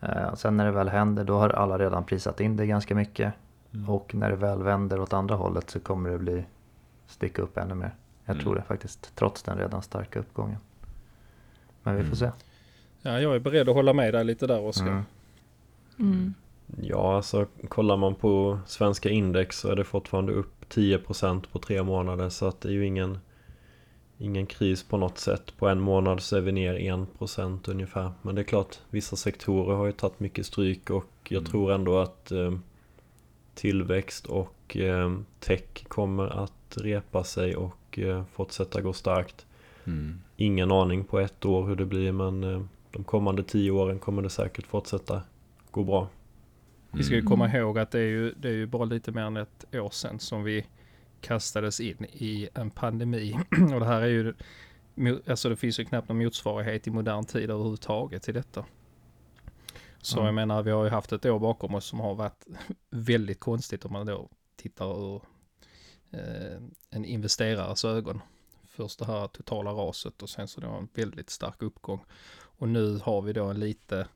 [0.00, 3.34] Eh, sen när det väl händer då har alla redan prisat in det ganska mycket.
[3.74, 3.90] Mm.
[3.90, 6.44] Och när det väl vänder åt andra hållet så kommer det bli
[7.06, 7.94] sticka upp ännu mer.
[8.24, 8.44] Jag Mm.
[8.44, 10.58] tror det faktiskt, trots den redan starka uppgången.
[11.82, 12.16] Men vi får Mm.
[12.16, 12.30] se.
[13.02, 14.86] ja, jag är beredd att hålla med dig lite där Oskar.
[14.88, 15.04] Mm.
[15.98, 16.34] Mm.
[16.82, 21.82] Ja, alltså kollar man på svenska index så är det fortfarande upp 10% på tre
[21.82, 23.18] månader så att det är ju ingen
[24.24, 25.52] Ingen kris på något sätt.
[25.58, 28.12] På en månad så är vi ner 1% ungefär.
[28.22, 31.50] Men det är klart, vissa sektorer har ju tagit mycket stryk och jag Mm.
[31.50, 32.52] tror ändå att eh,
[33.54, 39.46] tillväxt och eh, tech kommer att repa sig och eh, fortsätta gå starkt.
[39.84, 40.20] Mm.
[40.36, 44.22] Ingen aning på ett år hur det blir men eh, de kommande tio åren kommer
[44.22, 45.22] det säkert fortsätta
[45.70, 46.08] gå bra.
[46.92, 47.30] Vi ska ju Mm.
[47.30, 49.90] komma ihåg att det är ju, det är ju bara lite mer än ett år
[49.90, 50.66] sedan som vi
[51.24, 53.32] kastades in i en pandemi.
[53.74, 54.34] Och det här är ju,
[55.26, 58.64] alltså det finns ju knappt någon motsvarighet i modern tid överhuvudtaget till detta.
[59.98, 60.26] Så Mm.
[60.26, 62.46] jag menar, vi har ju haft ett år bakom oss som har varit
[62.90, 65.22] väldigt konstigt om man då tittar ur
[66.10, 66.60] eh,
[66.90, 68.20] en investerares ögon.
[68.66, 72.04] Först det här totala raset och sen så då en väldigt stark uppgång.
[72.58, 74.06] Och nu har vi då en lite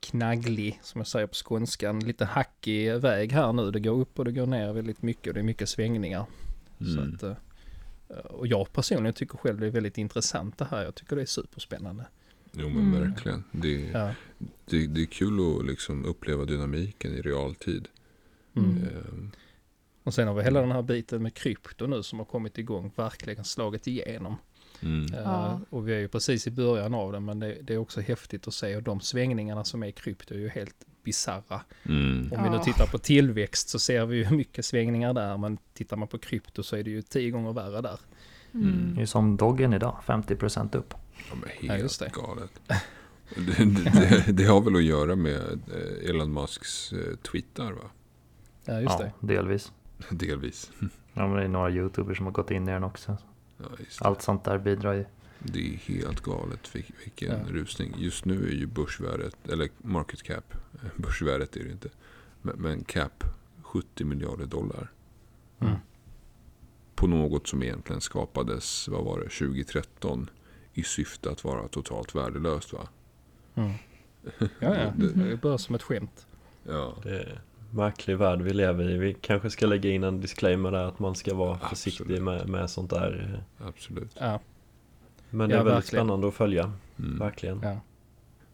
[0.00, 3.70] knagglig, som jag säger på skånskan, lite hackig väg här nu.
[3.70, 6.26] Det går upp och det går ner väldigt mycket och det är mycket svängningar.
[6.78, 7.14] Så Mm.
[7.14, 7.36] att, eh,
[8.16, 10.84] och jag personligen tycker själv det är väldigt intressant det här.
[10.84, 12.04] Jag tycker det är superspännande.
[12.52, 13.00] Jo men Mm.
[13.10, 13.44] verkligen.
[13.52, 14.14] Det, Ja.
[14.64, 17.88] det, det är kul att liksom uppleva dynamiken i realtid.
[18.56, 18.70] Mm.
[18.70, 18.82] Mm.
[18.88, 19.30] Ehm,
[20.02, 22.92] Och sen har vi hela den här biten med krypto nu som har kommit igång,
[22.96, 24.36] verkligen slagit igenom.
[24.82, 25.14] Mm.
[25.14, 25.60] Eh, Ja.
[25.70, 28.48] Och vi är ju precis i början av det, men det, det är också häftigt
[28.48, 28.76] att se.
[28.76, 31.60] Och de svängningarna som är i krypto är ju helt bizarra.
[31.82, 32.32] Mm.
[32.32, 32.62] Om vi nu Ja.
[32.64, 36.62] tittar på tillväxt så ser vi ju mycket svängningar där, men tittar man på krypto
[36.62, 38.00] så är det ju tio gånger värre där.
[38.54, 38.94] Mm.
[38.96, 40.94] Det är som Doggen idag, 50% upp.
[41.30, 42.12] Ja, men Ja, helt just det.
[42.14, 42.50] galet.
[43.36, 47.90] Det, det, det har väl att göra med eh, Elon Musks eh, tweetar va?
[48.64, 49.26] Ja, just ja, det.
[49.34, 49.72] delvis.
[50.10, 50.70] Delvis.
[51.14, 53.16] Ja, men det är några YouTubers som har gått in i den också.
[53.62, 53.68] Ja.
[54.00, 55.04] Allt sånt där bidrar ju.
[55.38, 57.52] det är helt galet vil- vilken Ja.
[57.52, 57.94] rusning.
[57.98, 60.54] Just nu är ju börsvärdet, eller market cap,
[60.96, 61.88] börsvärdet är det inte.
[62.42, 63.24] Men, men cap
[63.62, 64.90] 70 miljarder dollar.
[65.60, 65.74] Mm.
[66.94, 70.30] På något som egentligen skapades, vad var det, 2013
[70.74, 72.88] i syfte att vara totalt värdelöst va?
[73.54, 73.72] Mm.
[74.38, 74.92] Ja, ja.
[74.96, 76.26] Det- Det börjar som ett skämt.
[76.64, 76.96] Ja.
[77.02, 78.98] Det är märklig värld vi lever i.
[78.98, 81.70] Vi kanske ska lägga in en disclaimer där att man ska vara Absolut.
[81.70, 83.42] försiktig med, med sånt där.
[83.58, 84.10] Absolut.
[84.20, 84.40] Ja,
[85.30, 86.04] Men det Ja, är väldigt verkligen.
[86.06, 86.72] spännande att följa.
[86.98, 87.18] Mm.
[87.18, 87.60] Verkligen.
[87.62, 87.76] ja.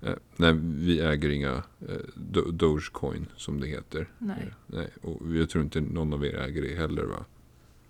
[0.09, 1.53] Eh, nej, vi äger inga
[1.89, 1.95] eh,
[2.33, 4.09] Do- Dogecoin som det heter.
[4.19, 4.37] Nej.
[4.41, 7.25] Eh, nej, och jag tror inte någon av er äger det heller va?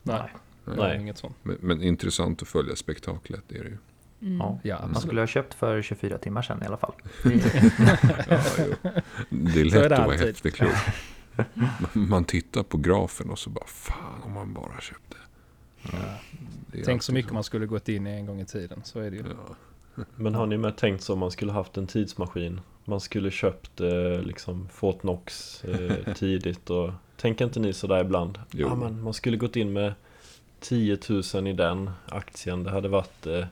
[0.03, 0.21] Nej,
[0.65, 0.77] Nej.
[0.79, 1.01] Nej.
[1.01, 1.37] inget sånt.
[1.43, 3.77] Men, men intressant att följa spektaklet är det ju.
[4.23, 4.37] Mm.
[4.39, 4.59] Ja.
[4.63, 5.03] Ja, Man absolut.
[5.03, 6.93] skulle ha köpt för 24 timmar sedan i alla fall.
[8.29, 8.91] Ja, jo.
[9.31, 10.29] Det är Så är lätt det att vara alltid.
[10.29, 10.71] efterklok.
[11.55, 15.17] Man- Man tittar på grafen och så bara fan om man bara köpte.
[15.83, 16.19] Ja.
[16.85, 18.81] Tänk så mycket man skulle gått in i en gång i tiden.
[18.85, 19.23] Så är det ju.
[19.49, 20.05] Ja.
[20.17, 22.61] Men har ni med tänkt så om man skulle haft en tidsmaskin?
[22.85, 28.39] Man skulle köpt eh, liksom Fort Knox eh, tidigt och tänker inte ni sådär ibland?
[28.51, 28.69] Jo.
[28.69, 29.95] Ja, men man skulle gått in med
[30.61, 30.99] 10
[31.35, 32.63] 000 i den aktien.
[32.65, 33.45] Det hade varit eh,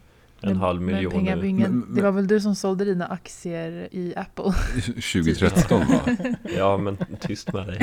[0.51, 1.31] en halv miljon Men nu.
[1.31, 4.45] pengabingen, Men- men- det var väl du som sålde dina aktier i Apple?
[5.13, 6.01] 2013 va?
[6.57, 7.79] Ja men tyst med dig.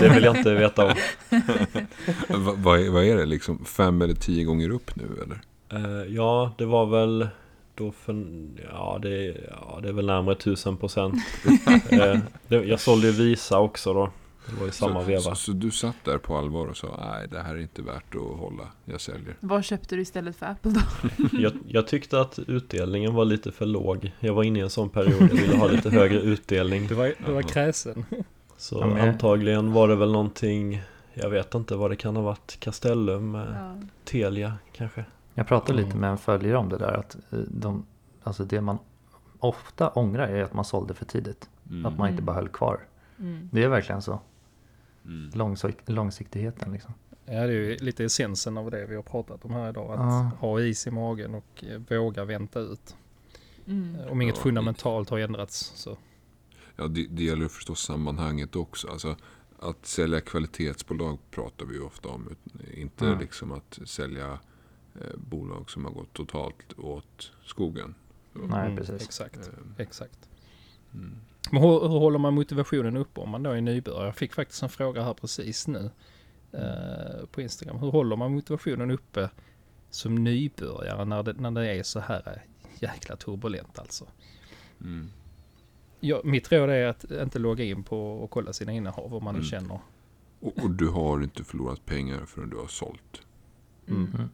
[0.00, 0.94] Det vill jag inte veta om.
[2.44, 3.64] Va, vad, är, vad är det liksom?
[3.64, 5.40] Fem eller tio gånger upp nu eller?
[5.72, 7.28] Eh, ja, det var väl
[7.74, 8.24] då för,
[8.72, 11.14] ja det, ja det är väl närmare 1000 procent.
[11.90, 14.10] Eh, det- jag sålde ju Visa också då.
[14.46, 15.20] Det var i samma så, veva.
[15.20, 18.14] Så, så du satt där på allvar och sa nej det här är inte värt
[18.14, 19.36] att hålla, jag säljer.
[19.40, 20.80] Vad köpte du istället för Apple då?
[21.38, 24.12] Jag, jag tyckte att utdelningen var lite för låg.
[24.20, 25.22] Jag var inne i en sån period.
[25.22, 26.86] Jag ville ha lite högre utdelning.
[26.86, 28.04] Du var, du var kräsen.
[28.56, 30.82] Så Ja, antagligen var det väl någonting,
[31.14, 32.56] jag vet inte vad det kan ha varit.
[32.60, 33.74] Castellum, eh, Ja.
[34.04, 35.04] Telia kanske.
[35.34, 36.92] Jag pratade lite med en följare om det där.
[36.92, 37.86] Att eh, de,
[38.22, 38.78] alltså det man
[39.38, 41.48] ofta ångrar är att man sålde för tidigt.
[41.70, 41.86] Mm.
[41.86, 42.80] Att man inte bara höll kvar.
[43.18, 43.48] Mm.
[43.52, 44.20] Det är verkligen så.
[45.10, 45.30] Mm.
[45.34, 46.94] Långsik- långsiktigheten liksom.
[47.24, 49.90] Ja, det är ju lite essensen av det vi har pratat om här idag.
[49.92, 50.30] Att Ja.
[50.40, 52.96] ha is i magen och eh, våga vänta ut.
[53.66, 53.96] Mm.
[54.10, 55.98] Om inget Ja, fundamentalt har ändrats så.
[56.76, 58.88] Ja, det, det gäller förstås sammanhanget också.
[58.88, 59.16] Alltså,
[59.58, 62.36] att sälja kvalitetsbolag pratar vi ju ofta om.
[62.74, 63.18] Inte Mm.
[63.18, 64.38] liksom att sälja
[64.94, 67.94] eh, bolag som har gått totalt åt skogen.
[68.32, 69.02] Nej, Mm, precis.
[69.02, 70.28] Exakt, Eh, exakt.
[71.50, 74.04] Men hur, hur håller man motivationen uppe om man då är nybörjare?
[74.04, 75.90] Jag fick faktiskt en fråga här precis nu
[76.52, 77.78] eh, på Instagram.
[77.78, 79.30] Hur håller man motivationen uppe
[79.90, 82.42] som nybörjare när det, när det är så här eh,
[82.82, 84.04] jäkla turbulent alltså?
[84.80, 85.08] Mm.
[86.00, 89.34] Ja, mitt råd är att inte logga in på och kolla sina innehav om man
[89.34, 89.50] nu Mm.
[89.50, 89.80] känner.
[90.40, 93.20] Och, och du har inte förlorat pengar förrän du har sålt.
[93.88, 94.12] Mm.
[94.14, 94.28] Mm.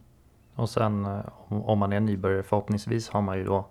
[0.55, 3.67] Och sen eh, om om man är nybörjare förhoppningsvis har man ju då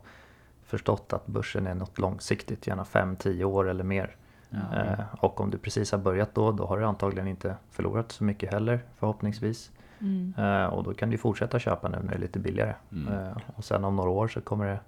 [0.67, 4.17] förstått att börsen är något långsiktigt, gärna 5-10 år eller mer.
[4.51, 8.25] Eh, och om du precis har börjat då, då har du antagligen inte förlorat så
[8.25, 9.71] mycket heller förhoppningsvis.
[9.99, 10.35] Mm.
[10.39, 12.75] Eh, och då kan du fortsätta köpa nu när det är lite billigare.
[12.93, 13.13] Mm.
[13.13, 14.81] Eh, och sen om några år så kommer det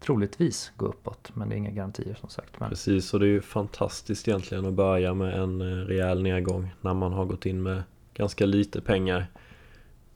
[0.00, 1.30] troligtvis gå uppåt.
[1.34, 2.60] Men det är inga garantier som sagt.
[2.60, 6.94] Men, Precis, och det är ju fantastiskt egentligen att börja med en rejäl nedgång när
[6.94, 7.82] man har gått in med
[8.14, 9.26] ganska lite pengar.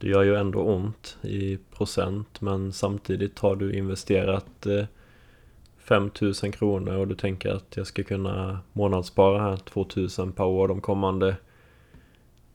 [0.01, 4.85] Det gör ju ändå ont i procent men samtidigt har du investerat eh,
[5.77, 10.81] 5000 kronor och du tänker att jag ska kunna månadsspara här 2000 per år de
[10.81, 11.35] kommande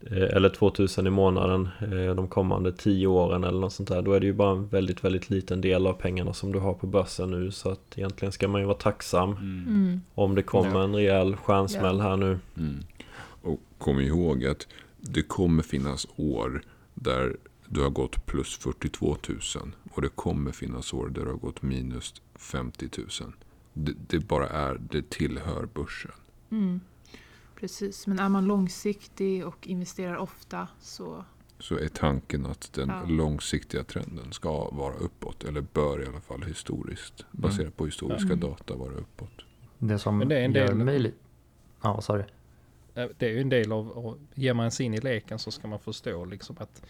[0.01, 4.03] eh, eller 2000 i månaden eh, de kommande 10 åren eller något sånt där.
[4.03, 6.75] Då är det ju bara en väldigt, väldigt liten del av pengarna som du har
[6.75, 10.01] på börsen nu så att egentligen ska man ju vara tacksam Mm.
[10.15, 12.39] om det kommer en rejäl stjärnsmäll här nu.
[12.57, 12.77] Mm.
[13.43, 14.67] Och kom ihåg att
[15.01, 16.63] det kommer finnas år
[16.99, 17.37] där
[17.69, 19.77] du har gått plus 42 000.
[19.93, 22.89] Och det kommer finnas år där du har gått minus 50
[23.21, 23.33] 000.
[23.73, 26.13] Det, det bara är, det tillhör börsen.
[26.51, 26.81] Mm.
[27.61, 31.25] Precis, men är man långsiktig och investerar ofta så...
[31.59, 33.05] Så är tanken att den Ja.
[33.09, 35.45] långsiktiga trenden ska vara uppåt.
[35.45, 37.25] Eller bör i alla fall historiskt.
[37.33, 38.41] Baserat på historiska Mm.
[38.41, 39.31] data vara uppåt.
[39.79, 41.17] det som Men det är en gör del- mig lite...
[41.83, 42.21] Ja, vad sa du?
[42.21, 42.27] Eh,
[43.19, 45.69] Det är ju en del av, och ger man sig in i leken så ska
[45.69, 46.83] man förstå liksom att,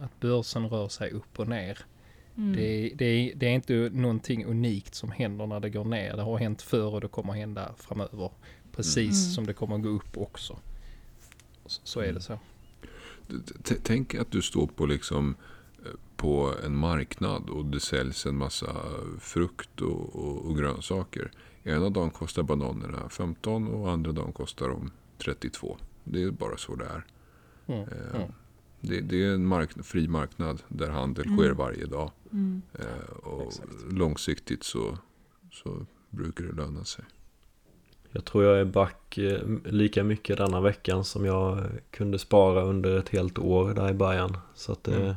[0.00, 1.78] att börsen rör sig upp och ner.
[2.36, 2.52] Mm.
[2.56, 6.16] Det, är, det, det är inte någonting unikt som händer när det går ner.
[6.16, 8.30] Det har hänt förr och det kommer hända framöver.
[8.72, 9.34] Precis Mm.
[9.34, 10.58] som det kommer gå upp också.
[11.66, 12.38] Så, så är det så.
[13.62, 15.34] T- Tänk att du står på liksom
[15.84, 18.76] eh, på en marknad och det säljs en massa
[19.20, 21.30] frukt och, och, och grönsaker.
[21.64, 25.76] Ena dagen kostar bananerna 15 och andra dagen kostar de 32.
[26.04, 27.04] Det är bara så det är.
[27.66, 27.80] Mm.
[27.88, 28.32] Eh, Mm.
[28.80, 31.38] Det, det är en mark- fri marknad där handel Mm.
[31.38, 32.10] sker varje dag.
[32.32, 32.62] Mm.
[32.78, 33.68] Eh, Och Exakt.
[33.92, 34.98] långsiktigt så,
[35.52, 37.04] så brukar det löna sig.
[38.10, 42.98] Jag tror jag är back eh, lika mycket denna veckan som jag kunde spara under
[42.98, 44.36] ett helt år där i början.
[44.54, 45.14] Så att det, Mm.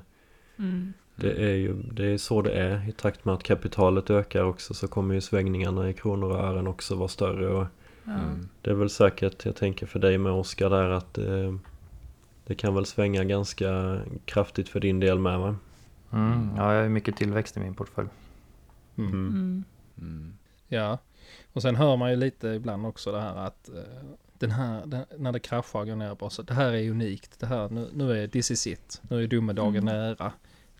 [0.57, 0.93] Mm.
[1.15, 2.89] det är ju det är så det är.
[2.89, 6.67] I takt med att kapitalet ökar också så kommer ju svängningarna i kronor och ören
[6.67, 7.47] också vara större.
[7.47, 7.65] Och.
[8.07, 8.49] Mm.
[8.61, 11.55] det är väl säkert, jag tänker för dig med Oskar där att eh,
[12.45, 15.55] det kan väl svänga ganska kraftigt för din del med va?
[16.11, 16.49] Mm.
[16.57, 18.07] Ja, jag har ju mycket tillväxt i min portfölj.
[18.97, 19.11] Mm.
[19.11, 19.63] Mm.
[19.97, 20.33] Mm.
[20.67, 20.97] Ja,
[21.53, 23.75] och sen hör man ju lite ibland också det här att eh,
[24.33, 27.45] den här, den, när det kraschar går ner bara så det här är unikt, det
[27.45, 29.95] här, nu, nu är this is it, nu är domedagen Mm.
[29.95, 30.31] nära.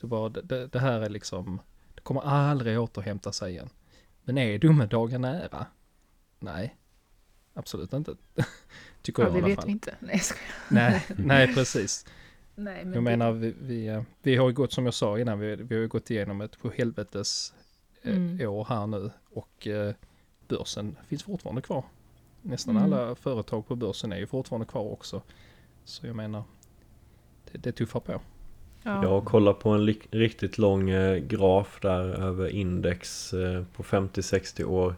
[0.01, 1.59] Det, bara, det, det här är liksom,
[1.95, 3.69] det kommer aldrig återhämta sig igen.
[4.23, 5.65] Men är domedagen nära?
[6.39, 6.75] Nej,
[7.57, 8.15] absolut inte.
[9.01, 9.65] Tycker Ja, jag det i alla vet fall.
[9.65, 9.95] vi inte.
[9.99, 10.75] Nej, jag.
[10.75, 12.05] Nej, nej precis.
[12.55, 15.19] Nej, men Jag det- menar, vi, vi, eh, vi har ju gått som jag sa
[15.19, 17.53] innan, vi, vi har ju gått igenom ett på helvetes
[18.01, 18.49] eh, Mm.
[18.49, 19.93] år här nu och eh,
[20.47, 21.83] börsen finns fortfarande kvar.
[22.41, 22.93] Nästan Mm.
[22.93, 25.21] alla företag på börsen är ju fortfarande kvar också.
[25.85, 26.43] Så jag menar,
[27.51, 28.21] det, det tuffar på.
[28.83, 29.03] Ja.
[29.03, 34.95] Jag kollar på en riktigt lång eh, graf där över index eh, på 50-60 år.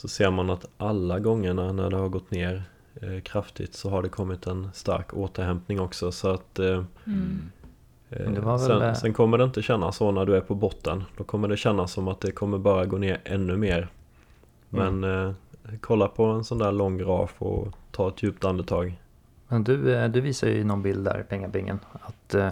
[0.00, 2.62] Så ser man att alla gångerna när det har gått ner
[3.02, 6.12] eh, kraftigt så har det kommit en stark återhämtning också.
[6.12, 7.50] Så att eh, Mm.
[8.10, 11.04] eh, sen, sen kommer det inte kännas så när du är på botten.
[11.16, 13.88] Då kommer det kännas som att det kommer bara gå ner ännu mer.
[14.68, 15.32] Men eh,
[15.80, 19.00] kolla på en sån där lång graf och ta ett djupt andetag.
[19.48, 22.48] Men du, eh, du visar ju i någon bild där, pengabingen, att eh,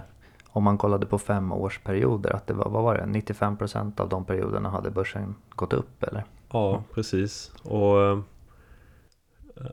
[0.47, 4.69] om man kollade på femårsperioder, att det var, vad var det, 95% av de perioderna
[4.69, 6.23] hade börsen gått upp eller?
[6.51, 7.51] Ja, precis.
[7.63, 8.19] Och eh,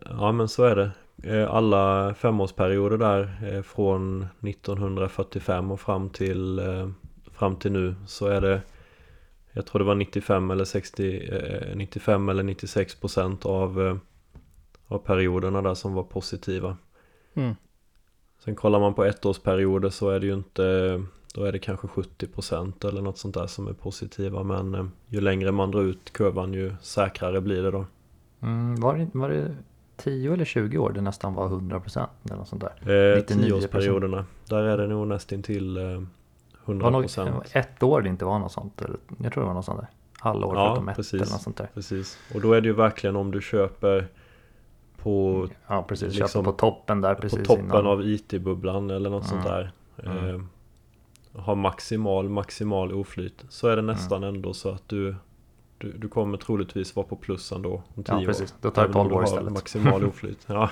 [0.04, 0.90] ja, men så är det.
[1.22, 6.60] Eh, Alla femårsperioder där eh, från 1945 och fram till,
[7.32, 8.60] fram till nu så är det
[9.56, 13.98] jag tror det var 95 eller 60, eh, 95 eller 96 procent av,
[14.86, 16.76] av perioderna där som var positiva.
[17.34, 17.54] Mm.
[18.44, 21.02] Sen kollar man på ettårsperioder så är det ju inte
[21.36, 24.84] Då är det kanske 70 procent eller något sånt där som är positiva men eh,
[25.08, 27.84] ju längre man drar ut kurvan ju säkrare blir det då.
[28.42, 29.56] Mm, var, det, var det
[29.96, 32.72] 10 eller 20 år det nästan var 100% eller något sånt där?
[33.16, 33.22] Eh, 99%.
[33.42, 36.06] tioårsperioderna, där är det nog nästintill eh, Det
[36.64, 37.36] 100 var nog procent.
[37.52, 39.88] ett år det inte var något sånt, eller, jag tror det var något sånt där.
[40.18, 41.68] halvår Ja, förutom ett eller något sånt där.
[41.74, 42.18] Precis.
[42.34, 44.08] Och då är det ju verkligen om du köper
[44.96, 47.86] på, Ja precis, Liksom köpa på toppen där på precis toppen innan.
[47.86, 49.52] av IT-bubblan eller något sånt Mm.
[49.56, 49.72] där.
[50.04, 50.34] Mm.
[50.34, 50.40] Eh,
[51.38, 53.44] har maximal, maximal oflyt.
[53.48, 55.16] Så är det nästan ändå så att du,
[55.78, 58.24] du, du kommer troligtvis vara på plus ändå om tio Ja år.
[58.26, 59.52] precis, då tar om 12 år istället.
[59.52, 60.44] maximal oflyt.
[60.46, 60.70] Ja.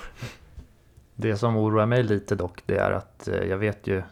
[1.14, 4.02] Det som oroar mig lite dock det är att eh, jag vet ju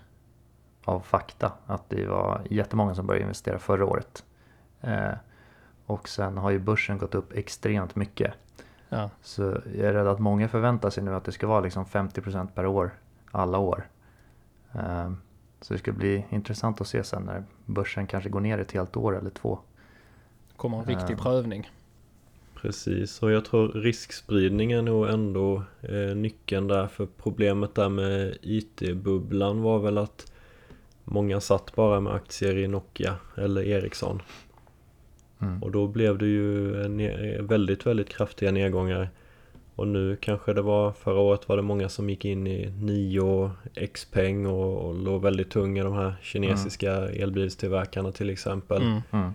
[0.84, 4.24] av fakta att det var jättemånga som började investera förra året.
[4.80, 5.10] Eh,
[5.86, 8.34] och sen har ju börsen gått upp extremt mycket.
[8.88, 9.10] Ja.
[9.22, 9.42] Så
[9.76, 12.66] jag är rädd att många förväntar sig nu att det ska vara liksom 50% per
[12.66, 12.90] år
[13.30, 13.86] alla år.
[14.72, 15.12] Eh,
[15.62, 18.96] så det ska bli intressant att se sen när börsen kanske går ner ett helt
[18.96, 19.58] år eller två.
[20.56, 21.22] kommer en riktig Ja.
[21.22, 21.70] prövning.
[22.54, 28.36] Precis, och jag tror riskspridning är nog ändå eh, nyckeln där för problemet där med
[28.42, 30.32] IT-bubblan var väl att
[31.04, 34.22] många satt bara med aktier i Nokia eller Ericsson
[35.42, 35.62] Mm.
[35.62, 36.70] och då blev det ju
[37.42, 39.10] väldigt, väldigt kraftiga nedgångar
[39.76, 43.50] och nu kanske det var, förra året var det många som gick in i Nio,
[43.94, 48.82] Xpeng och, och låg väldigt tung i de här kinesiska elbilstillverkarna till exempel.
[48.82, 49.02] Mm.
[49.10, 49.32] Mm.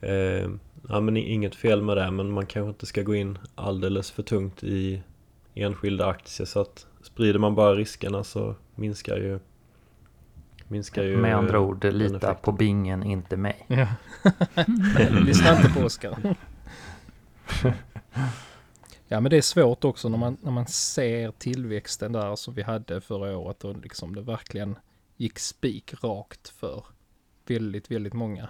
[0.00, 0.50] Eh,
[0.88, 4.22] ja men inget fel med det men man kanske inte ska gå in alldeles för
[4.22, 5.02] tungt i
[5.54, 9.38] enskilda aktier så att sprider man bara riskerna så minskar ju
[10.68, 12.36] minskar ju Med andra ord, lita effekten.
[12.42, 13.66] på bingen, inte mig.
[13.66, 13.86] Ja.
[15.10, 16.16] Lyssna inte på Oskar.
[19.12, 22.62] Ja men det är svårt också när man, när man ser tillväxten där som vi
[22.62, 24.78] hade förra året och liksom det verkligen
[25.16, 26.84] gick spik rakt för
[27.46, 28.48] väldigt, väldigt många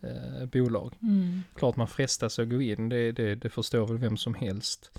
[0.00, 0.94] eh, bolag.
[1.02, 1.42] Mm.
[1.54, 4.90] Klart man frestas att gå in, det, det, det förstår väl vem som helst.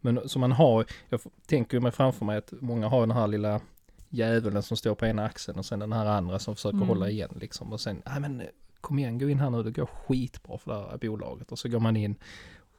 [0.00, 3.60] Men så man har, jag tänker mig framför mig att många har den här lilla
[4.08, 6.88] djävulen som står på ena axeln och sen den här andra som försöker Mm.
[6.88, 7.72] hålla igen liksom.
[7.72, 8.42] Och sen, nej men
[8.80, 11.52] kom igen, gå in här nu, det går skitbra för det här bolaget.
[11.52, 12.16] Och så går man in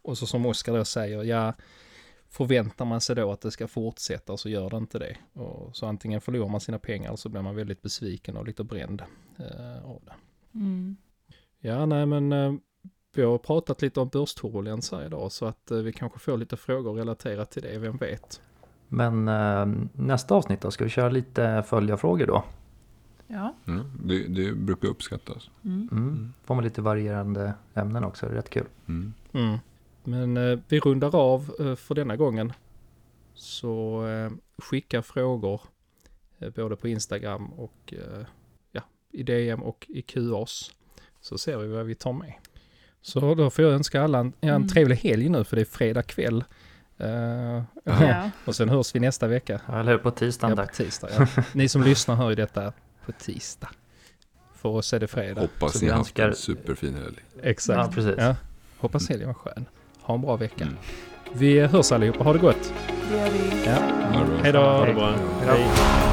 [0.03, 1.53] och så som Oskar då säger, ja
[2.33, 5.17] förväntar man sig då att det ska fortsätta så gör det inte det.
[5.33, 8.63] Och så antingen förlorar man sina pengar eller så blir man väldigt besviken och lite
[8.63, 9.03] bränd
[9.37, 10.13] eh, av det.
[10.59, 10.97] Mm.
[11.59, 12.53] Ja, nej men eh,
[13.15, 16.57] vi har pratat lite om börsturbulens här idag så att eh, vi kanske får lite
[16.57, 18.41] frågor relaterat till det, vem vet?
[18.87, 22.43] Men eh, nästa avsnitt då, ska vi köra lite följarfrågor då?
[23.27, 23.55] Ja.
[23.67, 23.85] Mm.
[24.03, 25.49] Det, det brukar uppskattas.
[25.65, 25.89] Mm.
[25.91, 26.33] Mm.
[26.43, 28.67] Får man lite varierande ämnen också, det är rätt kul.
[28.87, 29.13] Mm.
[30.03, 32.53] Men eh, vi rundar av eh, för denna gången.
[33.33, 35.61] Så eh, skicka frågor
[36.39, 38.25] eh, både på Instagram och eh,
[38.71, 38.81] ja,
[39.11, 40.71] i DM och i QAs.
[41.21, 42.33] Så ser vi vad vi tar med.
[43.01, 44.67] Så då får jag önska alla en, en Mm.
[44.67, 46.43] trevlig helg nu för det är fredag kväll.
[46.97, 48.29] Eh, Ja.
[48.45, 49.61] och sen hörs vi nästa vecka.
[49.67, 49.97] Ja, eller hur?
[49.99, 51.09] På tisdagen Ja, på tisdag.
[51.17, 51.27] Ja.
[51.53, 52.73] Ni som lyssnar hör ju detta
[53.05, 53.69] på tisdag.
[54.55, 55.41] För oss är det fredag.
[55.41, 57.15] Hoppas Så ni har haft en superfin helg.
[57.41, 57.77] Exakt.
[57.77, 58.15] Ja, precis.
[58.17, 58.35] Ja.
[58.77, 59.65] Hoppas helgen var skön.
[60.03, 60.63] Ha en bra vecka.
[60.63, 60.77] Mm.
[61.33, 62.23] Vi hörs allihopa.
[62.23, 62.73] Ha det gott.
[63.11, 63.65] Det gör vi.
[63.65, 63.77] Ja.
[64.43, 64.59] Hej då.
[64.59, 65.13] Ha det bra.
[65.47, 66.12] Hej.